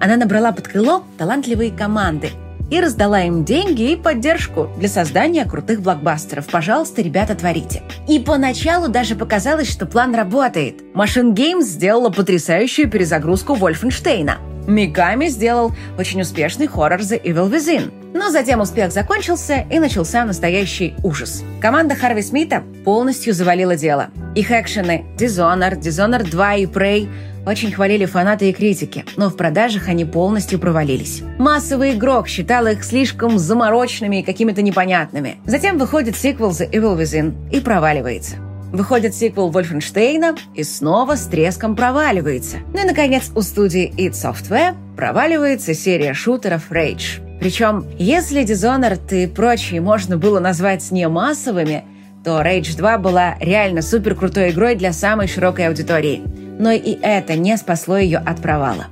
Она 0.00 0.16
набрала 0.16 0.52
под 0.52 0.68
крыло 0.68 1.04
талантливые 1.18 1.70
команды– 1.70 2.30
и 2.70 2.80
раздала 2.80 3.22
им 3.22 3.44
деньги 3.44 3.92
и 3.92 3.96
поддержку 3.96 4.68
для 4.78 4.88
создания 4.88 5.44
крутых 5.44 5.80
блокбастеров. 5.80 6.46
Пожалуйста, 6.46 7.02
ребята, 7.02 7.34
творите. 7.34 7.82
И 8.06 8.18
поначалу 8.18 8.88
даже 8.88 9.14
показалось, 9.14 9.70
что 9.70 9.86
план 9.86 10.14
работает. 10.14 10.82
Machine 10.94 11.34
Games 11.34 11.62
сделала 11.62 12.10
потрясающую 12.10 12.90
перезагрузку 12.90 13.54
Вольфенштейна. 13.54 14.38
Миками 14.68 15.26
сделал 15.26 15.72
очень 15.98 16.20
успешный 16.20 16.66
хоррор 16.66 17.00
The 17.00 17.20
Evil 17.22 17.50
Within. 17.50 17.90
Но 18.14 18.30
затем 18.30 18.60
успех 18.60 18.92
закончился, 18.92 19.66
и 19.70 19.78
начался 19.78 20.24
настоящий 20.24 20.94
ужас. 21.02 21.42
Команда 21.60 21.94
Харви 21.94 22.22
Смита 22.22 22.62
полностью 22.84 23.32
завалила 23.32 23.76
дело. 23.76 24.08
Их 24.34 24.50
экшены 24.50 25.06
Dishonored, 25.16 25.80
Dishonored 25.80 26.30
2 26.30 26.54
и 26.56 26.66
Prey 26.66 27.08
очень 27.46 27.72
хвалили 27.72 28.04
фанаты 28.04 28.50
и 28.50 28.52
критики, 28.52 29.06
но 29.16 29.30
в 29.30 29.36
продажах 29.36 29.88
они 29.88 30.04
полностью 30.04 30.58
провалились. 30.58 31.22
Массовый 31.38 31.92
игрок 31.94 32.28
считал 32.28 32.66
их 32.66 32.84
слишком 32.84 33.38
замороченными 33.38 34.20
и 34.20 34.22
какими-то 34.22 34.60
непонятными. 34.60 35.38
Затем 35.46 35.78
выходит 35.78 36.16
сиквел 36.16 36.50
The 36.50 36.70
Evil 36.70 36.98
Within 36.98 37.34
и 37.50 37.60
проваливается. 37.60 38.36
Выходит 38.72 39.14
сиквел 39.14 39.50
Вольфенштейна 39.50 40.36
и 40.54 40.62
снова 40.62 41.16
с 41.16 41.26
треском 41.26 41.76
проваливается. 41.76 42.58
Ну 42.72 42.82
и, 42.82 42.86
наконец, 42.86 43.30
у 43.34 43.42
студии 43.42 43.92
id 43.96 44.12
Software 44.12 44.74
проваливается 44.96 45.74
серия 45.74 46.14
шутеров 46.14 46.70
Rage. 46.70 47.38
Причем, 47.40 47.86
если 47.98 48.42
Dishonored 48.42 49.14
и 49.14 49.26
прочие 49.26 49.80
можно 49.80 50.18
было 50.18 50.40
назвать 50.40 50.90
не 50.90 51.08
массовыми, 51.08 51.84
то 52.24 52.42
Rage 52.42 52.76
2 52.76 52.98
была 52.98 53.36
реально 53.40 53.82
супер 53.82 54.14
крутой 54.14 54.50
игрой 54.50 54.74
для 54.74 54.92
самой 54.92 55.28
широкой 55.28 55.68
аудитории– 55.68 56.22
но 56.58 56.72
и 56.72 56.98
это 57.00 57.36
не 57.36 57.56
спасло 57.56 57.96
ее 57.96 58.18
от 58.18 58.42
провала. 58.42 58.88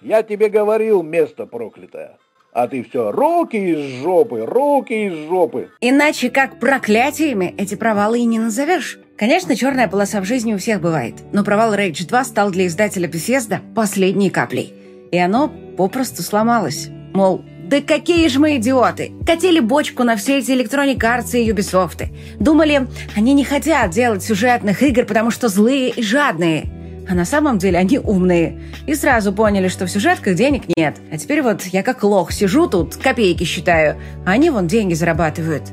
«Я 0.00 0.22
тебе 0.22 0.48
говорил, 0.48 1.02
место 1.02 1.46
проклятое!» 1.46 2.16
А 2.52 2.66
ты 2.66 2.82
все 2.82 3.12
руки 3.12 3.56
из 3.56 4.02
жопы, 4.02 4.44
руки 4.44 5.06
из 5.06 5.28
жопы. 5.28 5.68
Иначе 5.80 6.30
как 6.30 6.58
проклятиями 6.58 7.54
эти 7.56 7.76
провалы 7.76 8.20
и 8.20 8.24
не 8.24 8.40
назовешь. 8.40 8.98
Конечно, 9.20 9.54
черная 9.54 9.86
полоса 9.86 10.22
в 10.22 10.24
жизни 10.24 10.54
у 10.54 10.56
всех 10.56 10.80
бывает, 10.80 11.14
но 11.30 11.44
провал 11.44 11.74
Rage 11.74 12.08
2 12.08 12.24
стал 12.24 12.50
для 12.50 12.66
издателя 12.66 13.06
Bethesda 13.06 13.58
последней 13.74 14.30
каплей. 14.30 14.72
И 15.12 15.18
оно 15.18 15.52
попросту 15.76 16.22
сломалось. 16.22 16.88
Мол, 17.12 17.44
да 17.68 17.82
какие 17.82 18.28
же 18.28 18.40
мы 18.40 18.56
идиоты! 18.56 19.12
Катили 19.26 19.60
бочку 19.60 20.04
на 20.04 20.16
все 20.16 20.38
эти 20.38 20.52
Electronic 20.52 20.96
Arts 21.00 21.38
и 21.38 21.52
Ubisoft. 21.52 22.06
Думали, 22.38 22.88
они 23.14 23.34
не 23.34 23.44
хотят 23.44 23.90
делать 23.90 24.22
сюжетных 24.22 24.82
игр, 24.82 25.04
потому 25.04 25.30
что 25.30 25.48
злые 25.48 25.90
и 25.90 26.02
жадные. 26.02 26.70
А 27.06 27.14
на 27.14 27.26
самом 27.26 27.58
деле 27.58 27.76
они 27.76 27.98
умные. 27.98 28.58
И 28.86 28.94
сразу 28.94 29.34
поняли, 29.34 29.68
что 29.68 29.84
в 29.84 29.90
сюжетках 29.90 30.34
денег 30.34 30.62
нет. 30.78 30.96
А 31.12 31.18
теперь 31.18 31.42
вот 31.42 31.64
я 31.64 31.82
как 31.82 32.04
лох 32.04 32.32
сижу 32.32 32.66
тут, 32.66 32.96
копейки 32.96 33.44
считаю, 33.44 34.00
а 34.24 34.30
они 34.30 34.48
вон 34.48 34.66
деньги 34.66 34.94
зарабатывают. 34.94 35.64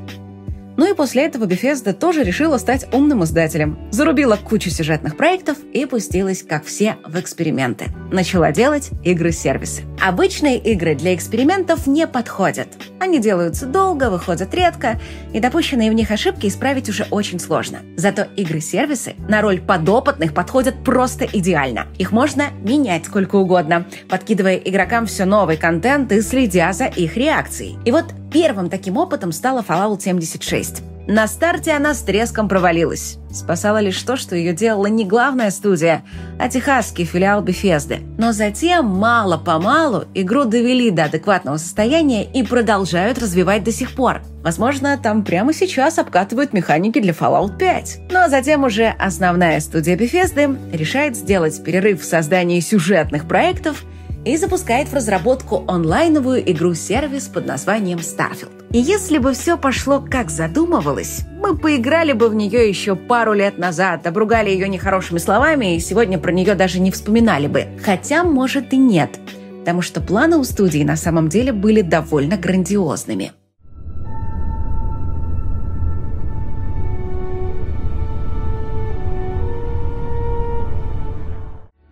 Ну 0.78 0.90
и 0.90 0.96
после 0.96 1.26
этого 1.26 1.46
Bethesda 1.46 1.92
тоже 1.92 2.24
решила 2.24 2.58
стать 2.60 2.88
умным 2.94 3.24
издателем. 3.24 3.78
Зарубила 3.92 4.38
кучу 4.38 4.70
сюжетных 4.70 5.18
проектов 5.18 5.58
и 5.74 5.86
пустилась, 5.86 6.44
как 6.44 6.64
все, 6.66 6.98
в 7.06 7.20
эксперименты. 7.20 7.88
Начала 8.12 8.52
делать 8.52 8.92
игры-сервисы. 9.04 9.82
Обычные 10.00 10.60
игры 10.60 10.94
для 10.94 11.16
экспериментов 11.16 11.88
не 11.88 12.06
подходят. 12.06 12.68
Они 13.00 13.20
делаются 13.20 13.66
долго, 13.66 14.12
выходят 14.12 14.54
редко, 14.54 15.00
и 15.34 15.40
допущенные 15.40 15.90
в 15.90 15.96
них 15.96 16.12
ошибки 16.12 16.48
исправить 16.48 16.90
уже 16.90 17.08
очень 17.10 17.40
сложно. 17.40 17.80
Зато 17.96 18.28
игры-сервисы 18.36 19.16
на 19.28 19.42
роль 19.42 19.60
подопытных 19.60 20.34
подходят 20.34 20.84
просто 20.84 21.26
идеально. 21.26 21.88
Их 21.98 22.12
можно 22.12 22.52
менять 22.62 23.06
сколько 23.06 23.38
угодно, 23.38 23.88
подкидывая 24.10 24.58
игрокам 24.58 25.08
все 25.08 25.26
новый 25.26 25.58
контент 25.58 26.12
и 26.12 26.22
следя 26.22 26.72
за 26.74 26.86
их 26.86 27.18
реакцией. 27.18 27.80
И 27.84 27.92
вот 27.92 28.06
Первым 28.32 28.70
таким 28.70 28.98
опытом 28.98 29.32
стала 29.32 29.62
Fallout 29.62 30.02
76. 30.02 30.84
На 31.08 31.26
старте 31.28 31.72
она 31.72 31.94
с 31.94 32.02
треском 32.02 32.50
провалилась. 32.50 33.18
Спасало 33.32 33.78
лишь 33.78 34.02
то, 34.02 34.18
что 34.18 34.36
ее 34.36 34.52
делала 34.52 34.88
не 34.88 35.06
главная 35.06 35.52
студия, 35.52 36.04
а 36.38 36.50
техасский 36.50 37.06
филиал 37.06 37.42
Bethesda. 37.42 38.02
Но 38.18 38.34
затем, 38.34 38.88
мало-помалу, 38.88 40.04
игру 40.14 40.44
довели 40.44 40.92
до 40.92 41.06
адекватного 41.06 41.56
состояния 41.56 42.26
и 42.26 42.44
продолжают 42.44 43.20
развивать 43.20 43.64
до 43.64 43.72
сих 43.72 43.94
пор. 43.94 44.22
Возможно, 44.44 44.98
там 45.02 45.24
прямо 45.24 45.54
сейчас 45.54 45.98
обкатывают 45.98 46.52
механики 46.52 47.00
для 47.00 47.14
Fallout 47.14 47.58
5. 47.58 48.00
Но 48.12 48.28
затем 48.28 48.66
уже 48.66 48.88
основная 49.00 49.62
студия 49.62 49.96
Bethesda 49.96 50.58
решает 50.76 51.16
сделать 51.16 51.64
перерыв 51.64 52.02
в 52.02 52.06
создании 52.06 52.60
сюжетных 52.60 53.30
проектов– 53.30 53.86
и 54.28 54.38
запускает 54.38 54.90
в 54.90 54.94
разработку 54.94 55.64
онлайновую 55.68 56.50
игру-сервис 56.52 57.28
под 57.28 57.46
названием 57.46 58.00
Starfield. 58.00 58.52
И 58.72 58.80
если 58.80 59.18
бы 59.18 59.34
все 59.34 59.58
пошло 59.58 60.00
как 60.00 60.30
задумывалось, 60.30 61.22
мы 61.42 61.58
поиграли 61.58 62.14
бы 62.14 62.30
в 62.30 62.36
нее 62.36 62.68
еще 62.68 62.96
пару 62.96 63.34
лет 63.34 63.58
назад, 63.58 64.06
обругали 64.06 64.50
ее 64.50 64.68
нехорошими 64.68 65.20
словами 65.20 65.76
и 65.76 65.80
сегодня 65.80 66.18
про 66.20 66.32
нее 66.32 66.56
даже 66.56 66.80
не 66.80 66.92
вспоминали 66.92 67.48
бы. 67.48 67.68
Хотя, 67.84 68.24
может, 68.24 68.74
и 68.74 68.78
нет, 68.78 69.20
потому 69.60 69.82
что 69.82 70.02
планы 70.02 70.38
у 70.38 70.44
студии 70.44 70.84
на 70.84 70.96
самом 70.96 71.30
деле 71.30 71.54
были 71.54 71.82
довольно 71.82 72.38
грандиозными. 72.38 73.32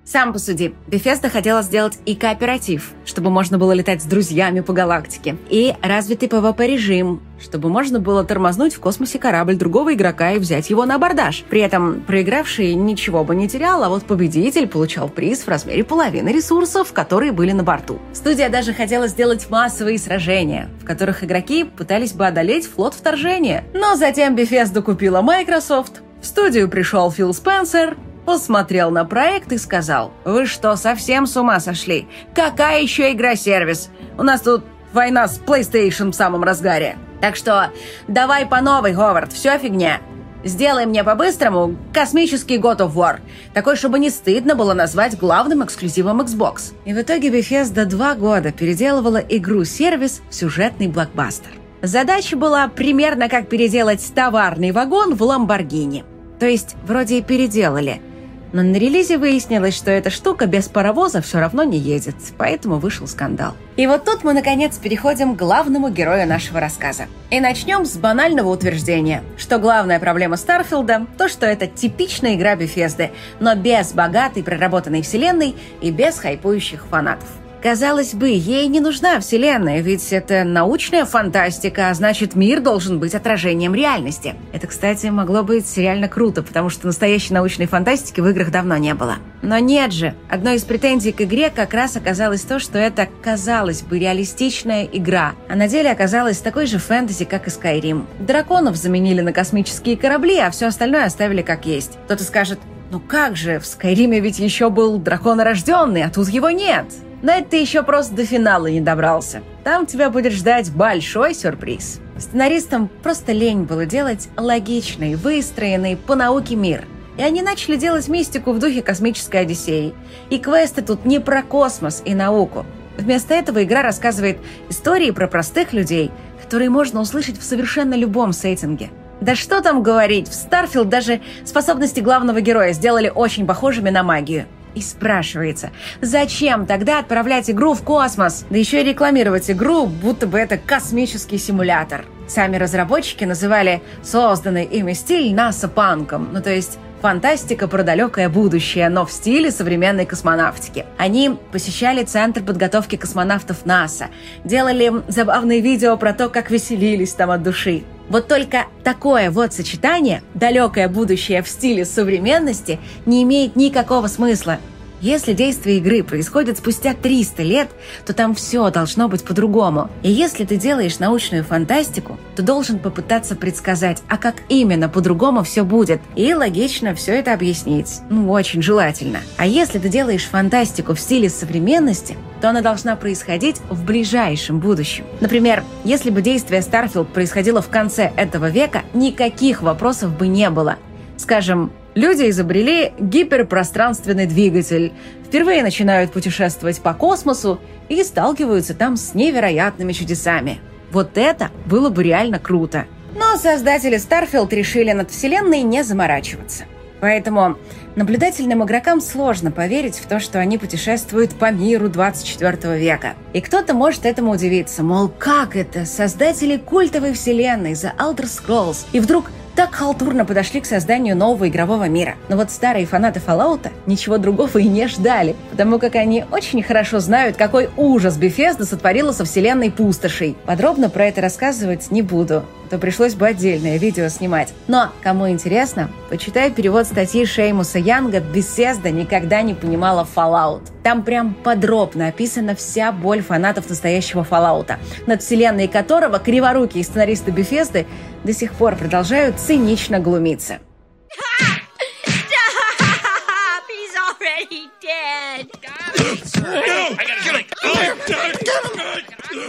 Сам 0.05 0.33
посуди, 0.33 0.75
Bethesda 0.87 1.29
хотела 1.29 1.63
сделать 1.63 1.97
и 2.05 2.13
кооператив, 2.13 2.91
чтобы 3.05 3.31
можно 3.31 3.57
было 3.57 3.71
летать 3.71 4.03
с 4.03 4.05
друзьями 4.05 4.59
по 4.59 4.71
галактике, 4.71 5.35
и 5.49 5.73
развитый 5.81 6.29
PvP-режим, 6.29 7.23
чтобы 7.39 7.69
можно 7.69 7.99
было 7.99 8.23
тормознуть 8.23 8.75
в 8.75 8.79
космосе 8.79 9.17
корабль 9.17 9.55
другого 9.55 9.95
игрока 9.95 10.33
и 10.33 10.37
взять 10.37 10.69
его 10.69 10.85
на 10.85 10.95
абордаж. 10.95 11.43
При 11.49 11.59
этом 11.61 12.01
проигравший 12.01 12.75
ничего 12.75 13.23
бы 13.23 13.35
не 13.35 13.49
терял, 13.49 13.83
а 13.83 13.89
вот 13.89 14.03
победитель 14.03 14.67
получал 14.67 15.09
приз 15.09 15.41
в 15.41 15.47
размере 15.47 15.83
половины 15.83 16.29
ресурсов, 16.29 16.93
которые 16.93 17.31
были 17.31 17.51
на 17.53 17.63
борту. 17.63 17.99
Студия 18.13 18.49
даже 18.49 18.73
хотела 18.73 19.07
сделать 19.07 19.49
массовые 19.49 19.97
сражения, 19.97 20.69
в 20.81 20.85
которых 20.85 21.23
игроки 21.23 21.63
пытались 21.63 22.13
бы 22.13 22.27
одолеть 22.27 22.67
флот 22.67 22.93
вторжения. 22.93 23.63
Но 23.73 23.95
затем 23.95 24.35
Bethesda 24.35 24.83
купила 24.83 25.23
Microsoft, 25.23 26.03
в 26.21 26.27
студию 26.27 26.69
пришел 26.69 27.11
Фил 27.11 27.33
Спенсер, 27.33 27.97
посмотрел 28.25 28.91
на 28.91 29.05
проект 29.05 29.51
и 29.51 29.57
сказал, 29.57 30.11
«Вы 30.25 30.45
что, 30.45 30.75
совсем 30.75 31.27
с 31.27 31.37
ума 31.37 31.59
сошли? 31.59 32.07
Какая 32.33 32.81
еще 32.81 33.11
игра-сервис? 33.11 33.89
У 34.17 34.23
нас 34.23 34.41
тут 34.41 34.63
война 34.95 35.27
с 35.27 35.39
PlayStation 35.39 36.11
в 36.11 36.15
самом 36.15 36.43
разгаре. 36.43 36.97
Так 37.21 37.35
что 37.35 37.71
давай 38.07 38.45
по 38.45 38.61
новой, 38.61 38.93
Говард, 38.93 39.31
все 39.33 39.57
фигня. 39.59 39.99
Сделай 40.43 40.85
мне 40.85 41.03
по-быстрому 41.03 41.75
космический 41.91 42.57
God 42.57 42.77
of 42.77 42.93
War. 42.93 43.19
Такой, 43.53 43.75
чтобы 43.75 43.97
не 43.99 44.09
стыдно 44.09 44.55
было 44.55 44.73
назвать 44.73 45.17
главным 45.17 45.63
эксклюзивом 45.63 46.21
Xbox. 46.21 46.73
И 46.85 46.93
в 46.93 47.01
итоге 47.01 47.29
Bethesda 47.29 47.85
два 47.85 48.15
года 48.15 48.51
переделывала 48.51 49.17
игру-сервис 49.17 50.21
в 50.29 50.35
сюжетный 50.35 50.87
блокбастер. 50.87 51.51
Задача 51.81 52.37
была 52.37 52.67
примерно 52.67 53.27
как 53.27 53.49
переделать 53.49 54.05
товарный 54.13 54.71
вагон 54.71 55.15
в 55.15 55.23
Ламборгини. 55.23 56.03
То 56.39 56.45
есть, 56.45 56.75
вроде 56.85 57.19
и 57.19 57.21
переделали– 57.21 58.01
но 58.55 58.63
на 58.63 58.77
релизе 58.77 59.17
выяснилось, 59.17 59.75
что 59.75 59.91
эта 59.91 60.09
штука 60.09 60.45
без 60.45 60.69
паровоза 60.69 61.21
все 61.21 61.41
равно 61.41 61.65
не 61.65 61.77
едет, 61.77 62.15
поэтому 62.37 62.79
вышел 62.79 63.05
скандал. 63.05 63.53
И 63.75 63.85
вот 63.85 64.05
тут 64.05 64.23
мы, 64.23 64.31
наконец, 64.31 64.77
переходим 64.77 65.35
к 65.35 65.39
главному 65.39 65.89
герою 65.89 66.25
нашего 66.25 66.61
рассказа. 66.61 67.07
И 67.31 67.41
начнем 67.41 67.83
с 67.83 67.97
банального 67.97 68.47
утверждения, 68.47 69.23
что 69.35 69.59
главная 69.59 69.99
проблема 69.99 70.37
Старфилда– 70.37 71.05
то, 71.17 71.27
что 71.27 71.45
это 71.45 71.67
типичная 71.67 72.35
игра 72.35 72.55
Бефезды, 72.55 73.11
но 73.41 73.55
без 73.55 73.91
богатой 73.91 74.41
проработанной 74.41 75.01
вселенной 75.01 75.53
и 75.81 75.91
без 75.91 76.17
хайпующих 76.17 76.85
фанатов. 76.89 77.27
Казалось 77.65 78.13
бы, 78.13 78.29
ей 78.29 78.67
не 78.67 78.79
нужна 78.79 79.19
Вселенная, 79.19 79.81
ведь 79.81 80.13
это 80.13 80.43
научная 80.43 81.03
фантастика, 81.03 81.89
а 81.89 81.93
значит, 81.95 82.35
мир 82.35 82.61
должен 82.61 82.99
быть 82.99 83.15
отражением 83.15 83.73
реальности. 83.73 84.35
Это, 84.53 84.67
кстати, 84.67 85.07
могло 85.07 85.41
быть 85.41 85.75
реально 85.75 86.07
круто, 86.07 86.43
потому 86.43 86.69
что 86.69 86.85
настоящей 86.85 87.33
научной 87.33 87.65
фантастики 87.65 88.21
в 88.21 88.27
играх 88.27 88.51
давно 88.51 88.77
не 88.77 88.93
было. 88.93 89.15
Но 89.41 89.57
нет 89.57 89.93
же. 89.93 90.13
Одной 90.29 90.57
из 90.57 90.63
претензий 90.63 91.11
к 91.11 91.21
игре 91.21 91.49
как 91.49 91.73
раз 91.73 91.97
оказалось 91.97 92.41
то, 92.41 92.59
что 92.59 92.77
это, 92.77 93.09
казалось 93.23 93.81
бы, 93.81 93.97
реалистичная 93.97 94.83
игра, 94.83 95.33
а 95.49 95.55
на 95.55 95.67
деле 95.67 95.89
оказалась 95.89 96.37
такой 96.37 96.67
же 96.67 96.77
фэнтези, 96.77 97.25
как 97.25 97.47
и 97.47 97.49
Skyrim. 97.49 98.05
Драконов 98.19 98.75
заменили 98.75 99.21
на 99.21 99.33
космические 99.33 99.97
корабли, 99.97 100.37
а 100.37 100.51
все 100.51 100.67
остальное 100.67 101.05
оставили 101.05 101.41
как 101.41 101.65
есть. 101.65 101.97
Кто-то 102.05 102.23
скажет, 102.25 102.59
ну 102.91 102.99
как 102.99 103.35
же, 103.35 103.59
в 103.59 103.65
Скайриме 103.65 104.19
ведь 104.19 104.37
еще 104.37 104.69
был 104.69 104.99
драконорожденный, 104.99 106.03
а 106.03 106.11
тут 106.11 106.29
его 106.29 106.51
нет. 106.51 106.85
Но 107.21 107.31
это 107.31 107.51
ты 107.51 107.57
еще 107.57 107.83
просто 107.83 108.13
до 108.13 108.25
финала 108.25 108.67
не 108.67 108.81
добрался. 108.81 109.41
Там 109.63 109.85
тебя 109.85 110.09
будет 110.09 110.33
ждать 110.33 110.71
большой 110.71 111.33
сюрприз. 111.33 111.99
Сценаристам 112.17 112.89
просто 113.03 113.31
лень 113.31 113.63
было 113.63 113.85
делать 113.85 114.29
логичный, 114.37 115.15
выстроенный 115.15 115.97
по 115.97 116.15
науке 116.15 116.55
мир. 116.55 116.85
И 117.17 117.23
они 117.23 117.41
начали 117.41 117.77
делать 117.77 118.07
мистику 118.07 118.51
в 118.51 118.59
духе 118.59 118.81
космической 118.81 119.41
Одиссеи. 119.41 119.93
И 120.29 120.37
квесты 120.37 120.81
тут 120.81 121.05
не 121.05 121.19
про 121.19 121.43
космос 121.43 122.01
и 122.05 122.13
науку. 122.13 122.65
Вместо 122.97 123.33
этого 123.33 123.63
игра 123.63 123.81
рассказывает 123.81 124.37
истории 124.69 125.11
про 125.11 125.27
простых 125.27 125.73
людей, 125.73 126.11
которые 126.41 126.69
можно 126.69 127.01
услышать 127.01 127.39
в 127.39 127.43
совершенно 127.43 127.95
любом 127.95 128.33
сеттинге. 128.33 128.89
Да 129.21 129.35
что 129.35 129.61
там 129.61 129.81
говорить, 129.81 130.27
в 130.27 130.31
Starfield 130.31 130.85
даже 130.85 131.21
способности 131.45 132.01
главного 132.01 132.41
героя 132.41 132.73
сделали 132.73 133.11
очень 133.13 133.47
похожими 133.47 133.89
на 133.89 134.03
магию. 134.03 134.45
И 134.75 134.81
спрашивается, 134.81 135.71
зачем 136.01 136.65
тогда 136.65 136.99
отправлять 136.99 137.49
игру 137.49 137.73
в 137.73 137.81
космос? 137.81 138.45
Да 138.49 138.57
еще 138.57 138.81
и 138.81 138.83
рекламировать 138.83 139.49
игру, 139.49 139.85
будто 139.85 140.27
бы 140.27 140.37
это 140.37 140.57
космический 140.57 141.37
симулятор. 141.37 142.05
Сами 142.27 142.57
разработчики 142.57 143.23
называли 143.23 143.81
созданный 144.03 144.65
ими 144.65 144.93
стиль 144.93 145.33
НАСА-панком, 145.33 146.29
ну 146.33 146.41
то 146.41 146.49
есть 146.49 146.77
фантастика 147.01 147.67
про 147.67 147.83
далекое 147.83 148.29
будущее, 148.29 148.89
но 148.89 149.05
в 149.05 149.11
стиле 149.11 149.51
современной 149.51 150.05
космонавтики. 150.05 150.85
Они 150.97 151.37
посещали 151.51 152.03
Центр 152.03 152.41
подготовки 152.41 152.95
космонавтов 152.95 153.65
НАСА, 153.65 154.07
делали 154.43 154.91
забавные 155.07 155.61
видео 155.61 155.97
про 155.97 156.13
то, 156.13 156.29
как 156.29 156.49
веселились 156.49 157.13
там 157.13 157.29
от 157.31 157.43
души. 157.43 157.83
Вот 158.09 158.27
только 158.27 158.65
такое 158.83 159.31
вот 159.31 159.53
сочетание, 159.53 160.21
далекое 160.33 160.87
будущее 160.87 161.41
в 161.41 161.49
стиле 161.49 161.85
современности, 161.85 162.79
не 163.05 163.23
имеет 163.23 163.55
никакого 163.55 164.07
смысла. 164.07 164.59
Если 165.01 165.33
действие 165.33 165.77
игры 165.77 166.03
происходит 166.03 166.57
спустя 166.57 166.93
300 166.93 167.43
лет, 167.43 167.69
то 168.05 168.13
там 168.13 168.33
все 168.33 168.69
должно 168.71 169.07
быть 169.07 169.23
по-другому. 169.23 169.89
И 170.01 170.11
если 170.11 170.45
ты 170.45 170.55
делаешь 170.55 170.99
научную 170.99 171.43
фантастику, 171.43 172.17
то 172.35 172.41
должен 172.41 172.79
попытаться 172.79 173.35
предсказать, 173.35 174.01
а 174.07 174.17
как 174.17 174.35
именно 174.49 174.89
по-другому 174.89 175.43
все 175.43 175.63
будет. 175.63 175.99
И 176.15 176.33
логично 176.33 176.95
все 176.95 177.19
это 177.19 177.33
объяснить. 177.33 177.99
Ну, 178.09 178.31
очень 178.31 178.61
желательно. 178.61 179.19
А 179.37 179.45
если 179.45 179.79
ты 179.79 179.89
делаешь 179.89 180.25
фантастику 180.25 180.95
в 180.95 180.99
стиле 180.99 181.29
современности, 181.29 182.17
то 182.41 182.49
она 182.49 182.61
должна 182.61 182.95
происходить 182.95 183.61
в 183.69 183.83
ближайшем 183.83 184.59
будущем. 184.59 185.05
Например, 185.21 185.63
если 185.83 186.09
бы 186.09 186.21
действие 186.21 186.61
Starfield 186.61 187.09
происходило 187.09 187.61
в 187.61 187.69
конце 187.69 188.11
этого 188.15 188.49
века, 188.49 188.83
никаких 188.93 189.61
вопросов 189.61 190.17
бы 190.17 190.27
не 190.27 190.49
было. 190.49 190.77
Скажем, 191.17 191.71
Люди 191.95 192.29
изобрели 192.29 192.91
гиперпространственный 192.99 194.25
двигатель, 194.25 194.91
впервые 195.25 195.63
начинают 195.63 196.11
путешествовать 196.11 196.81
по 196.81 196.93
космосу 196.93 197.61
и 197.87 198.03
сталкиваются 198.03 198.73
там 198.73 198.97
с 198.97 199.13
невероятными 199.13 199.93
чудесами. 199.93 200.59
Вот 200.91 201.17
это 201.17 201.51
было 201.65 201.89
бы 201.89 202.03
реально 202.03 202.37
круто. 202.37 202.85
Но 203.17 203.37
создатели 203.37 203.97
Starfield 203.97 204.53
решили 204.53 204.91
над 204.91 205.09
Вселенной 205.09 205.61
не 205.61 205.83
заморачиваться. 205.83 206.65
Поэтому 207.05 207.55
наблюдательным 207.95 208.63
игрокам 208.63 208.99
сложно 208.99 209.51
поверить 209.51 209.99
в 209.99 210.07
то, 210.07 210.19
что 210.19 210.39
они 210.39 210.57
путешествуют 210.57 211.35
по 211.35 211.51
миру 211.51 211.87
24 211.87 212.79
века. 212.79 213.13
И 213.31 213.41
кто-то 213.41 213.75
может 213.75 214.07
этому 214.07 214.31
удивиться, 214.31 214.81
мол, 214.81 215.09
как 215.09 215.55
это? 215.55 215.85
Создатели 215.85 216.57
культовой 216.57 217.13
вселенной 217.13 217.73
The 217.73 217.95
Elder 217.95 218.25
Scrolls. 218.25 218.87
И 218.91 218.99
вдруг 218.99 219.25
так 219.55 219.73
халтурно 219.73 220.25
подошли 220.25 220.61
к 220.61 220.65
созданию 220.65 221.15
нового 221.15 221.47
игрового 221.47 221.87
мира. 221.87 222.15
Но 222.27 222.35
вот 222.35 222.51
старые 222.51 222.85
фанаты 222.85 223.21
Fallout 223.25 223.71
ничего 223.85 224.17
другого 224.17 224.57
и 224.57 224.67
не 224.67 224.87
ждали, 224.87 225.35
потому 225.51 225.79
как 225.79 225.95
они 225.95 226.25
очень 226.31 226.61
хорошо 226.61 226.99
знают, 226.99 227.37
какой 227.37 227.69
ужас 227.77 228.17
Bethesda 228.17 228.65
сотворила 228.65 229.13
со 229.13 229.23
вселенной 229.25 229.71
пустошей. 229.71 230.35
Подробно 230.45 230.89
про 230.89 231.05
это 231.05 231.21
рассказывать 231.21 231.89
не 231.89 232.01
буду, 232.01 232.43
то 232.69 232.77
пришлось 232.77 233.13
бы 233.13 233.27
отдельное 233.27 233.77
видео 233.77 234.09
снимать. 234.09 234.53
Но, 234.67 234.89
кому 235.01 235.29
интересно, 235.29 235.89
почитай 236.09 236.51
перевод 236.51 236.87
статьи 236.87 237.25
Шеймуса 237.25 237.79
Янга 237.79 238.19
«Bethesda 238.19 238.91
никогда 238.91 239.41
не 239.41 239.53
понимала 239.53 240.05
Fallout». 240.15 240.63
Там 240.83 241.03
прям 241.03 241.33
подробно 241.33 242.07
описана 242.07 242.55
вся 242.55 242.91
боль 242.91 243.21
фанатов 243.21 243.69
настоящего 243.69 244.27
Fallout, 244.29 244.73
над 245.07 245.21
вселенной 245.21 245.67
которого 245.67 246.19
криворукие 246.19 246.83
сценаристы 246.83 247.31
Bethesda 247.31 247.85
до 248.25 248.33
сих 248.33 248.53
пор 248.53 248.75
продолжают 248.75 249.39
цинично 249.39 249.99
глумиться. 249.99 250.59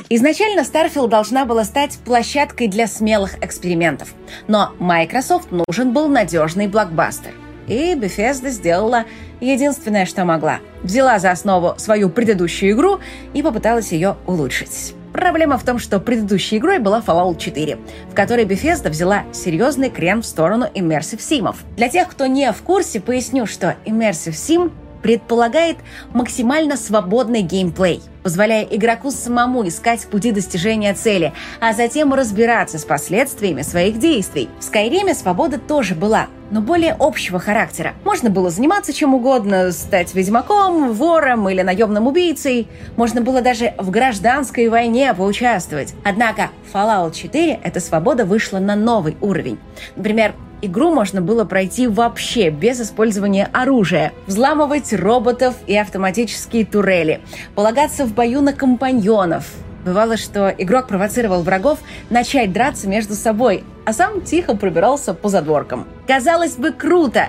Изначально 0.08 0.60
Starfield 0.60 1.08
должна 1.08 1.44
была 1.44 1.64
стать 1.64 1.98
площадкой 2.04 2.68
для 2.68 2.86
смелых 2.86 3.42
экспериментов. 3.42 4.14
Но 4.46 4.72
Microsoft 4.78 5.48
нужен 5.50 5.92
был 5.92 6.08
надежный 6.08 6.68
блокбастер. 6.68 7.32
И 7.66 7.94
Bethesda 7.94 8.50
сделала 8.50 9.04
единственное, 9.40 10.06
что 10.06 10.24
могла. 10.24 10.60
Взяла 10.82 11.18
за 11.18 11.30
основу 11.30 11.74
свою 11.78 12.08
предыдущую 12.08 12.72
игру 12.72 13.00
и 13.34 13.42
попыталась 13.42 13.90
ее 13.92 14.16
улучшить. 14.26 14.95
Проблема 15.16 15.56
в 15.56 15.64
том, 15.64 15.78
что 15.78 15.98
предыдущей 15.98 16.58
игрой 16.58 16.78
была 16.78 17.00
Fallout 17.00 17.38
4, 17.38 17.78
в 18.10 18.14
которой 18.14 18.44
Bethesda 18.44 18.90
взяла 18.90 19.24
серьезный 19.32 19.88
крен 19.88 20.20
в 20.20 20.26
сторону 20.26 20.66
Immersive 20.74 21.20
Simов. 21.20 21.64
Для 21.74 21.88
тех, 21.88 22.08
кто 22.08 22.26
не 22.26 22.52
в 22.52 22.60
курсе, 22.60 23.00
поясню, 23.00 23.46
что 23.46 23.76
Immersive 23.86 24.32
Sim 24.32 24.72
предполагает 25.06 25.76
максимально 26.12 26.76
свободный 26.76 27.42
геймплей, 27.42 28.02
позволяя 28.24 28.64
игроку 28.64 29.12
самому 29.12 29.68
искать 29.68 30.04
пути 30.08 30.32
достижения 30.32 30.92
цели, 30.94 31.32
а 31.60 31.74
затем 31.74 32.12
разбираться 32.12 32.76
с 32.76 32.84
последствиями 32.84 33.62
своих 33.62 34.00
действий. 34.00 34.48
В 34.58 34.64
Скайриме 34.64 35.14
свобода 35.14 35.60
тоже 35.60 35.94
была, 35.94 36.26
но 36.50 36.60
более 36.60 36.96
общего 36.98 37.38
характера. 37.38 37.94
Можно 38.02 38.30
было 38.30 38.50
заниматься 38.50 38.92
чем 38.92 39.14
угодно, 39.14 39.70
стать 39.70 40.12
ведьмаком, 40.12 40.92
вором 40.92 41.48
или 41.48 41.62
наемным 41.62 42.08
убийцей. 42.08 42.66
Можно 42.96 43.20
было 43.20 43.42
даже 43.42 43.74
в 43.78 43.90
гражданской 43.90 44.68
войне 44.68 45.14
поучаствовать. 45.14 45.94
Однако 46.02 46.50
Fallout 46.74 47.14
4 47.14 47.60
эта 47.62 47.78
свобода 47.78 48.24
вышла 48.24 48.58
на 48.58 48.74
новый 48.74 49.16
уровень. 49.20 49.60
Например, 49.94 50.34
Игру 50.62 50.94
можно 50.94 51.20
было 51.20 51.44
пройти 51.44 51.86
вообще 51.86 52.48
без 52.48 52.80
использования 52.80 53.48
оружия, 53.52 54.12
взламывать 54.26 54.92
роботов 54.94 55.54
и 55.66 55.76
автоматические 55.76 56.64
турели, 56.64 57.20
полагаться 57.54 58.06
в 58.06 58.14
бою 58.14 58.40
на 58.40 58.54
компаньонов. 58.54 59.44
Бывало, 59.84 60.16
что 60.16 60.48
игрок 60.48 60.88
провоцировал 60.88 61.42
врагов 61.42 61.78
начать 62.08 62.52
драться 62.52 62.88
между 62.88 63.14
собой, 63.14 63.64
а 63.84 63.92
сам 63.92 64.22
тихо 64.22 64.56
пробирался 64.56 65.12
по 65.14 65.28
задворкам. 65.28 65.86
Казалось 66.08 66.56
бы, 66.56 66.72
круто! 66.72 67.28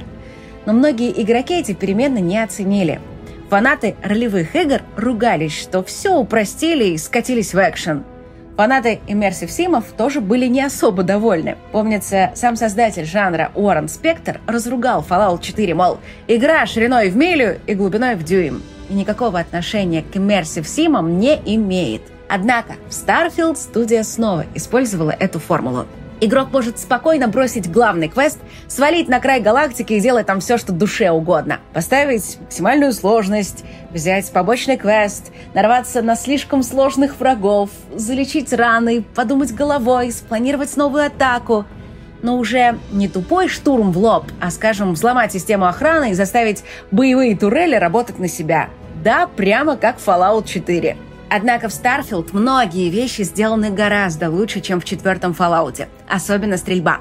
Но 0.66 0.74
многие 0.74 1.12
игроки 1.22 1.54
эти 1.54 1.74
перемены 1.74 2.20
не 2.20 2.42
оценили. 2.42 3.02
Фанаты 3.50 3.96
ролевых 4.04 4.56
игр 4.56 4.82
ругались, 4.96 5.58
что 5.58 5.84
все 5.84 6.16
упростили 6.16 6.86
и 6.86 6.98
скатились 6.98 7.54
в 7.54 7.60
экшен– 7.60 8.04
Фанаты 8.58 9.02
Immersive 9.08 9.50
Симов 9.50 9.86
тоже 9.96 10.20
были 10.20 10.48
не 10.48 10.64
особо 10.64 11.04
довольны. 11.04 11.58
Помнится, 11.72 12.32
сам 12.34 12.56
создатель 12.56 13.06
жанра 13.06 13.52
Уоррен 13.54 13.88
Спектр 13.88 14.42
разругал 14.48 15.06
Fallout 15.08 15.44
4, 15.44 15.76
мол, 15.76 16.00
игра 16.28 16.66
шириной 16.66 17.12
в 17.12 17.16
милю 17.16 17.60
и 17.68 17.76
глубиной 17.76 18.16
в 18.16 18.24
дюйм. 18.24 18.64
И 18.90 18.96
никакого 18.96 19.40
отношения 19.40 20.02
к 20.02 20.16
Immersive 20.16 20.66
Симам 20.66 21.20
не 21.20 21.40
имеет. 21.46 22.02
Однако 22.28 22.74
в 22.90 22.94
Starfield 22.94 23.58
студия 23.58 24.02
снова 24.02 24.46
использовала 24.56 25.12
эту 25.12 25.38
формулу. 25.40 25.86
Игрок 26.20 26.52
может 26.52 26.80
спокойно 26.80 27.28
бросить 27.28 27.72
главный 27.72 28.08
квест, 28.08 28.40
свалить 28.68 29.08
на 29.08 29.20
край 29.20 29.40
галактики 29.40 29.94
и 29.94 30.00
делать 30.00 30.26
там 30.26 30.40
все, 30.40 30.58
что 30.58 30.72
душе 30.72 31.12
угодно. 31.12 31.60
Поставить 31.74 32.40
максимальную 32.42 32.94
сложность, 32.94 33.64
взять 33.92 34.32
побочный 34.32 34.78
квест, 34.78 35.32
нарваться 35.54 36.02
на 36.02 36.16
слишком 36.16 36.64
сложных 36.64 37.20
врагов, 37.20 37.70
залечить 37.94 38.52
раны, 38.52 39.04
подумать 39.14 39.54
головой, 39.54 40.12
спланировать 40.12 40.76
новую 40.76 41.06
атаку. 41.06 41.66
Но 42.24 42.38
уже 42.38 42.80
не 42.92 43.08
тупой 43.08 43.48
штурм 43.48 43.92
в 43.92 43.98
лоб, 44.00 44.26
а, 44.42 44.50
скажем, 44.50 44.94
взломать 44.94 45.32
систему 45.32 45.68
охраны 45.68 46.12
и 46.12 46.16
заставить 46.16 46.64
боевые 46.90 47.38
турели 47.38 47.76
работать 47.76 48.18
на 48.18 48.28
себя– 48.28 48.70
Да, 49.04 49.28
прямо 49.28 49.78
как 49.78 49.98
Fallout 50.06 50.46
4. 50.46 50.98
Однако 51.30 51.70
в 51.70 51.72
Starfield 51.72 52.30
многие 52.34 52.90
вещи 52.90 53.24
сделаны 53.24 53.70
гораздо 53.70 54.30
лучше, 54.30 54.62
чем 54.62 54.80
в 54.80 54.86
четвертом 54.86 55.36
Fallout, 55.38 55.88
особенно 56.08 56.58
стрельба. 56.58 57.00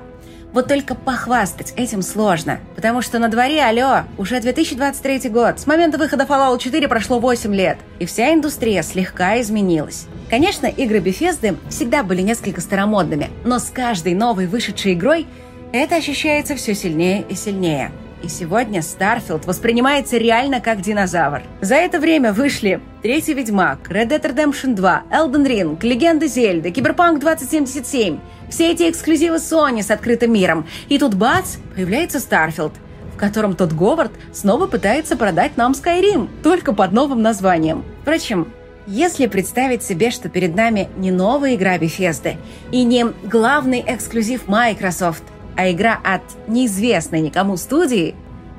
Вот 0.53 0.69
только 0.69 0.95
похвастать 0.95 1.75
этим 1.77 2.01
сложно, 2.01 2.61
потому 2.75 3.03
что 3.03 3.19
на 3.19 3.29
дворе, 3.29 3.62
алло, 3.62 4.05
уже 4.17 4.41
2023 4.41 5.29
год, 5.29 5.61
с 5.61 5.67
момента 5.67 5.99
выхода 5.99 6.25
Fallout 6.25 6.59
4 6.59 6.89
прошло 6.89 7.19
8 7.19 7.55
лет, 7.55 7.79
и 7.99 8.07
вся 8.07 8.33
индустрия 8.33 8.83
слегка 8.83 9.39
изменилась. 9.41 10.07
Конечно, 10.31 10.67
игры 10.67 11.01
Bethesda 11.01 11.57
всегда 11.69 12.03
были 12.03 12.23
несколько 12.23 12.61
старомодными, 12.61 13.29
но 13.45 13.59
с 13.59 13.71
каждой 13.71 14.15
новой 14.15 14.47
вышедшей 14.47 14.95
игрой 14.95 15.27
это 15.73 15.97
ощущается 15.97 16.55
все 16.57 16.75
сильнее 16.75 17.23
и 17.29 17.35
сильнее. 17.35 17.93
И 18.27 18.29
сегодня 18.29 18.81
Starfield 18.81 19.47
воспринимается 19.47 20.17
реально 20.17 20.61
как 20.61 20.81
динозавр. 20.81 21.43
За 21.61 21.77
это 21.77 22.01
время 22.01 22.33
вышли 22.33 22.81
Третий 23.01 23.35
Ведьмак, 23.35 23.89
Red 23.89 24.09
Dead 24.09 24.21
Redemption 24.21 24.75
2, 24.75 25.05
Elden 25.12 25.47
Ring, 25.47 25.79
Легенда 25.81 26.27
Зельды, 26.27 26.73
Киберпанк 26.73 27.21
2077. 27.21 28.19
Все 28.51 28.73
эти 28.73 28.91
эксклюзивы 28.91 29.37
Sony 29.37 29.81
с 29.81 29.93
открытым 29.93 30.33
миром. 30.33 30.67
И 30.89 30.99
тут 30.99 31.15
бац, 31.15 31.59
появляется 31.77 32.19
Starfield, 32.19 32.73
в 33.15 33.17
котором 33.17 33.55
тот 33.55 33.73
Говард 33.73 34.11
снова 34.33 34.67
пытается 34.67 35.17
продать 35.17 35.57
нам 35.57 35.71
Skyrim, 35.71 36.29
только 36.43 36.73
под 36.73 36.91
новым 36.91 37.23
названием. 37.23 37.85
Впрочем, 38.03 38.49
если 38.89 39.29
представить 39.29 39.85
себе, 39.85 40.11
что 40.11 40.29
перед 40.29 40.57
нами 40.57 40.89
не 40.97 41.12
новая 41.12 41.55
игра 41.55 41.79
Bethesda 41.79 42.37
и 42.73 42.83
не 42.83 43.05
главный 43.05 43.85
эксклюзив 43.87 44.49
Microsoft– 44.49 45.23
а 45.57 45.71
игра 45.71 45.99
от 46.03 46.23
неизвестной 46.49 47.21
никому 47.21 47.57
студии, 47.57 48.14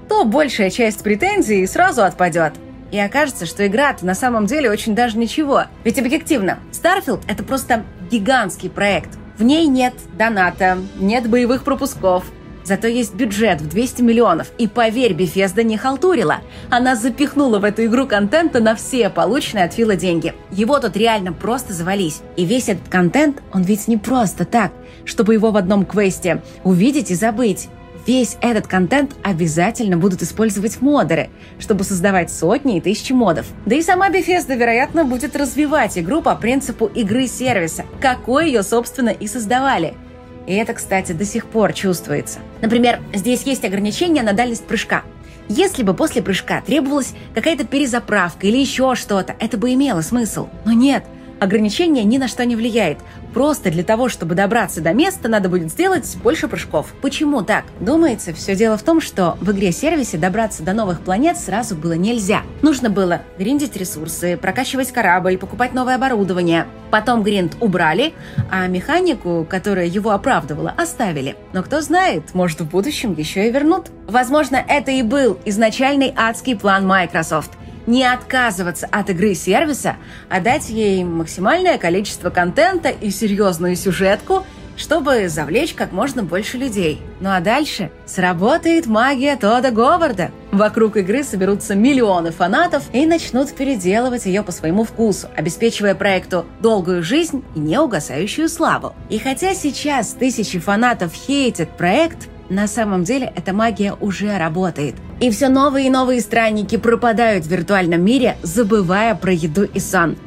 то 0.09 0.23
большая 0.23 0.69
часть 0.69 1.03
претензий 1.03 1.65
сразу 1.67 2.03
отпадет. 2.03 2.53
И 2.91 2.99
окажется, 2.99 3.45
что 3.45 3.67
игра-то 3.67 4.05
на 4.05 4.15
самом 4.15 4.45
деле 4.45 4.71
очень 4.71 4.95
даже 4.95 5.17
ничего. 5.17 5.63
Ведь 5.83 5.99
объективно, 5.99 6.59
Starfield— 6.71 7.21
это 7.27 7.43
просто 7.43 7.83
гигантский 8.09 8.69
проект. 8.69 9.17
В 9.37 9.43
ней 9.43 9.67
нет 9.67 9.93
доната, 10.17 10.77
нет 10.97 11.29
боевых 11.29 11.63
пропусков, 11.63 12.23
Зато 12.67 12.89
есть 12.89 13.15
бюджет 13.15 13.61
в 13.61 13.69
200 13.69 14.01
миллионов. 14.01 14.51
И 14.57 14.67
поверь, 14.67 15.13
Bethesda 15.13 15.63
не 15.63 15.77
халтурила. 15.77 16.41
Она 16.69 16.97
запихнула 16.97 17.59
в 17.59 17.63
эту 17.63 17.85
игру 17.85 18.05
контента 18.07 18.59
на 18.59 18.75
все 18.75 19.09
полученные 19.09 19.63
от 19.63 19.73
Фила 19.73 19.95
деньги. 19.95 20.33
Его 20.51 20.77
тут 20.79 20.97
реально 20.97 21.31
просто 21.31 21.71
завались. 21.71 22.19
И 22.35 22.43
весь 22.43 22.67
этот 22.67 22.89
контент, 22.89 23.41
он 23.53 23.61
ведь 23.61 23.87
не 23.87 23.95
просто 23.95 24.43
так, 24.43 24.73
чтобы 25.05 25.33
его 25.33 25.51
в 25.51 25.55
одном 25.55 25.85
квесте 25.85 26.43
увидеть 26.65 27.09
и 27.09 27.15
забыть. 27.15 27.69
Весь 28.05 28.35
этот 28.41 28.67
контент 28.67 29.15
обязательно 29.23 29.95
будут 29.95 30.21
использовать 30.21 30.81
модеры, 30.81 31.29
чтобы 31.59 31.85
создавать 31.85 32.29
сотни 32.29 32.77
и 32.77 32.81
тысячи 32.81 33.13
модов. 33.13 33.45
Да 33.65 33.77
и 33.77 33.81
сама 33.81 34.09
Bethesda, 34.09 34.57
вероятно, 34.57 35.05
будет 35.05 35.37
развивать 35.37 35.97
игру 35.97 36.21
по 36.21 36.35
принципу 36.35 36.87
игры-сервиса, 36.87 37.85
какой 38.01 38.47
ее, 38.47 38.63
собственно, 38.63 39.09
и 39.09 39.25
создавали– 39.27 39.93
и 40.47 40.53
это, 40.53 40.73
кстати, 40.73 41.11
до 41.11 41.25
сих 41.25 41.45
пор 41.45 41.73
чувствуется. 41.73 42.39
Например, 42.61 42.99
здесь 43.13 43.43
есть 43.43 43.63
ограничение 43.65 44.23
на 44.23 44.33
дальность 44.33 44.65
прыжка. 44.65 45.03
Если 45.49 45.83
бы 45.83 45.93
после 45.93 46.21
прыжка 46.21 46.61
требовалась 46.61 47.13
какая-то 47.35 47.65
перезаправка 47.65 48.47
или 48.47 48.57
еще 48.57 48.95
что-то, 48.95 49.35
это 49.39 49.57
бы 49.57 49.73
имело 49.73 50.01
смысл. 50.01 50.47
Но 50.65 50.71
нет– 50.71 51.03
Ограничение 51.39 52.03
ни 52.03 52.17
на 52.17 52.27
что 52.27 52.45
не 52.45 52.55
влияет. 52.55 52.97
Просто 53.33 53.69
для 53.69 53.83
того, 53.83 54.09
чтобы 54.09 54.33
добраться 54.33 54.81
до 54.81 54.93
места, 54.93 55.29
надо 55.29 55.49
будет 55.49 55.69
сделать 55.71 56.17
больше 56.23 56.47
прыжков. 56.47 56.93
Почему 57.01 57.43
так? 57.43 57.65
Думается, 57.79 58.33
все 58.33 58.55
дело 58.55 58.77
в 58.77 58.83
том, 58.83 58.99
что 58.99 59.37
в 59.41 59.51
игре-сервисе 59.51 60.17
добраться 60.17 60.63
до 60.63 60.73
новых 60.73 61.01
планет 61.01 61.37
сразу 61.37 61.75
было 61.75 61.93
нельзя. 61.93 62.41
Нужно 62.63 62.89
было 62.89 63.21
гриндить 63.37 63.75
ресурсы, 63.77 64.37
прокачивать 64.37 64.91
корабль, 64.91 65.37
покупать 65.37 65.73
новое 65.73 65.95
оборудование. 65.95 66.65
Потом 66.89 67.21
гринд 67.21 67.55
убрали, 67.59 68.13
а 68.49 68.65
механику, 68.67 69.45
которая 69.47 69.85
его 69.85 70.11
оправдывала, 70.11 70.73
оставили. 70.75 71.35
Но 71.53 71.61
кто 71.61 71.81
знает, 71.81 72.33
может 72.33 72.61
в 72.61 72.69
будущем 72.69 73.13
еще 73.13 73.47
и 73.47 73.51
вернут. 73.51 73.91
Возможно, 74.07 74.55
это 74.55 74.89
и 74.89 75.03
был 75.03 75.37
изначальный 75.45 76.13
адский 76.15 76.55
план 76.55 76.87
Microsoft– 76.87 77.51
не 77.87 78.03
отказываться 78.03 78.87
от 78.91 79.09
игры 79.09 79.33
сервиса, 79.33 79.95
а 80.29 80.39
дать 80.39 80.69
ей 80.69 81.03
максимальное 81.03 81.77
количество 81.79 82.29
контента 82.29 82.89
и 82.89 83.09
серьезную 83.09 83.75
сюжетку, 83.75 84.45
чтобы 84.77 85.27
завлечь 85.27 85.73
как 85.73 85.91
можно 85.91 86.23
больше 86.23 86.57
людей. 86.57 87.01
Ну 87.19 87.29
а 87.31 87.39
дальше 87.39 87.89
сработает 88.05 88.85
магия 88.85 89.35
Тода 89.35 89.71
Говарда. 89.71 90.31
Вокруг 90.51 90.97
игры 90.97 91.23
соберутся 91.23 91.73
миллионы 91.73 92.31
фанатов 92.31 92.83
и 92.93 93.05
начнут 93.05 93.51
переделывать 93.53 94.27
ее 94.27 94.43
по 94.43 94.51
своему 94.51 94.83
вкусу, 94.83 95.29
обеспечивая 95.35 95.95
проекту 95.95 96.45
долгую 96.61 97.01
жизнь 97.01 97.43
и 97.55 97.59
неугасающую 97.59 98.47
славу. 98.47 98.93
И 99.09 99.17
хотя 99.17 99.55
сейчас 99.55 100.13
тысячи 100.13 100.59
фанатов 100.59 101.13
хейтят 101.13 101.75
проект, 101.75 102.27
на 102.49 102.67
самом 102.67 103.03
деле 103.03 103.33
эта 103.35 103.53
магия 103.53 103.93
уже 103.99 104.37
работает. 104.37 104.95
И 105.19 105.31
все 105.31 105.49
новые 105.49 105.87
и 105.87 105.89
новые 105.89 106.21
странники 106.21 106.77
пропадают 106.77 107.45
в 107.45 107.49
виртуальном 107.49 108.03
мире, 108.03 108.37
забывая 108.43 109.15
про 109.15 109.31
еду 109.31 109.63
и 109.63 109.79
сон. 109.79 110.17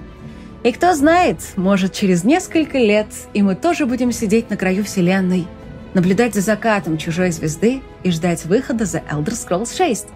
И 0.62 0.72
кто 0.72 0.94
знает, 0.94 1.38
может 1.56 1.92
через 1.92 2.24
несколько 2.24 2.78
лет 2.78 3.06
и 3.32 3.42
мы 3.42 3.54
тоже 3.54 3.86
будем 3.86 4.12
сидеть 4.12 4.50
на 4.50 4.56
краю 4.56 4.84
вселенной, 4.84 5.46
наблюдать 5.94 6.34
за 6.34 6.40
закатом 6.40 6.98
чужой 6.98 7.30
звезды 7.30 7.82
и 8.02 8.10
ждать 8.10 8.44
выхода 8.44 8.84
за 8.84 8.98
Elder 8.98 9.32
Scrolls 9.32 9.76
6. 9.76 10.08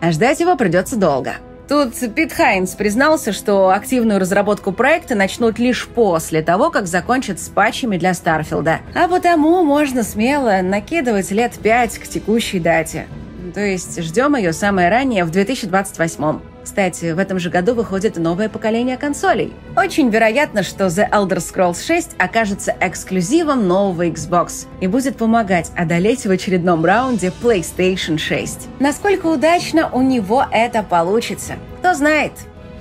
А 0.00 0.12
ждать 0.12 0.40
его 0.40 0.56
придется 0.56 0.96
долго– 0.96 1.36
Тут 1.70 1.94
Пит 2.16 2.32
Хайнс 2.32 2.74
признался, 2.74 3.30
что 3.30 3.70
активную 3.70 4.18
разработку 4.18 4.72
проекта 4.72 5.14
начнут 5.14 5.60
лишь 5.60 5.86
после 5.86 6.42
того, 6.42 6.70
как 6.70 6.88
закончат 6.88 7.38
с 7.38 7.48
патчами 7.48 7.96
для 7.96 8.12
Старфилда. 8.12 8.80
А 8.92 9.06
потому 9.06 9.62
можно 9.62 10.02
смело 10.02 10.62
накидывать 10.64 11.30
лет 11.30 11.52
пять 11.62 11.96
к 11.96 12.08
текущей 12.08 12.58
дате. 12.58 13.06
То 13.52 13.60
есть 13.60 14.00
ждем 14.02 14.36
ее 14.36 14.52
самое 14.52 14.88
раннее 14.88 15.24
в 15.24 15.30
2028. 15.30 16.40
Кстати, 16.62 17.12
в 17.12 17.18
этом 17.18 17.38
же 17.38 17.50
году 17.50 17.74
выходит 17.74 18.16
новое 18.16 18.48
поколение 18.48 18.96
консолей. 18.96 19.52
Очень 19.76 20.10
вероятно, 20.10 20.62
что 20.62 20.86
The 20.86 21.10
Elder 21.10 21.38
Scrolls 21.38 21.84
6 21.84 22.16
окажется 22.18 22.76
эксклюзивом 22.80 23.66
нового 23.66 24.06
Xbox 24.06 24.66
и 24.80 24.86
будет 24.86 25.16
помогать 25.16 25.72
одолеть 25.76 26.26
в 26.26 26.30
очередном 26.30 26.84
раунде 26.84 27.32
PlayStation 27.42 28.18
6. 28.18 28.68
Насколько 28.78 29.26
удачно 29.26 29.90
у 29.90 30.02
него 30.02 30.44
это 30.52 30.82
получится, 30.82 31.54
кто 31.78 31.94
знает. 31.94 32.32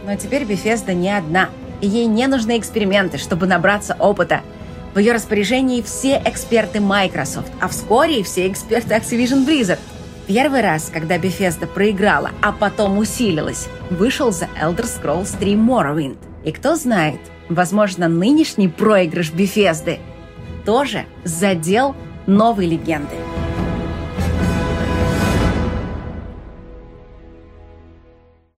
Но 0.05 0.15
теперь 0.15 0.43
Bethesda 0.43 0.93
не 0.93 1.09
одна, 1.15 1.49
и 1.81 1.87
ей 1.87 2.05
не 2.05 2.27
нужны 2.27 2.57
эксперименты, 2.57 3.17
чтобы 3.17 3.47
набраться 3.47 3.95
опыта. 3.97 4.41
В 4.93 4.99
ее 4.99 5.13
распоряжении 5.13 5.81
все 5.81 6.21
эксперты 6.25 6.79
Microsoft, 6.79 7.51
а 7.61 7.67
вскоре 7.67 8.19
и 8.19 8.23
все 8.23 8.47
эксперты 8.47 8.95
Activision 8.95 9.47
Blizzard– 9.47 9.79
Первый 10.29 10.61
раз, 10.61 10.91
когда 10.93 11.17
Bethesda 11.17 11.65
проиграла, 11.65 12.29
а 12.43 12.51
потом 12.51 12.99
усилилась, 12.99 13.67
вышел 13.89 14.31
за 14.31 14.45
Elder 14.61 14.85
Scrolls 14.85 15.35
3 15.39 15.55
Morrowind. 15.55 16.17
И 16.45 16.51
кто 16.51 16.75
знает, 16.75 17.19
возможно, 17.49 18.07
нынешний 18.07 18.67
проигрыш 18.67 19.31
Bethesda 19.31 19.97
тоже 20.67 21.05
задел 21.23 21.95
новой 22.27 22.67
легенды. 22.67 23.15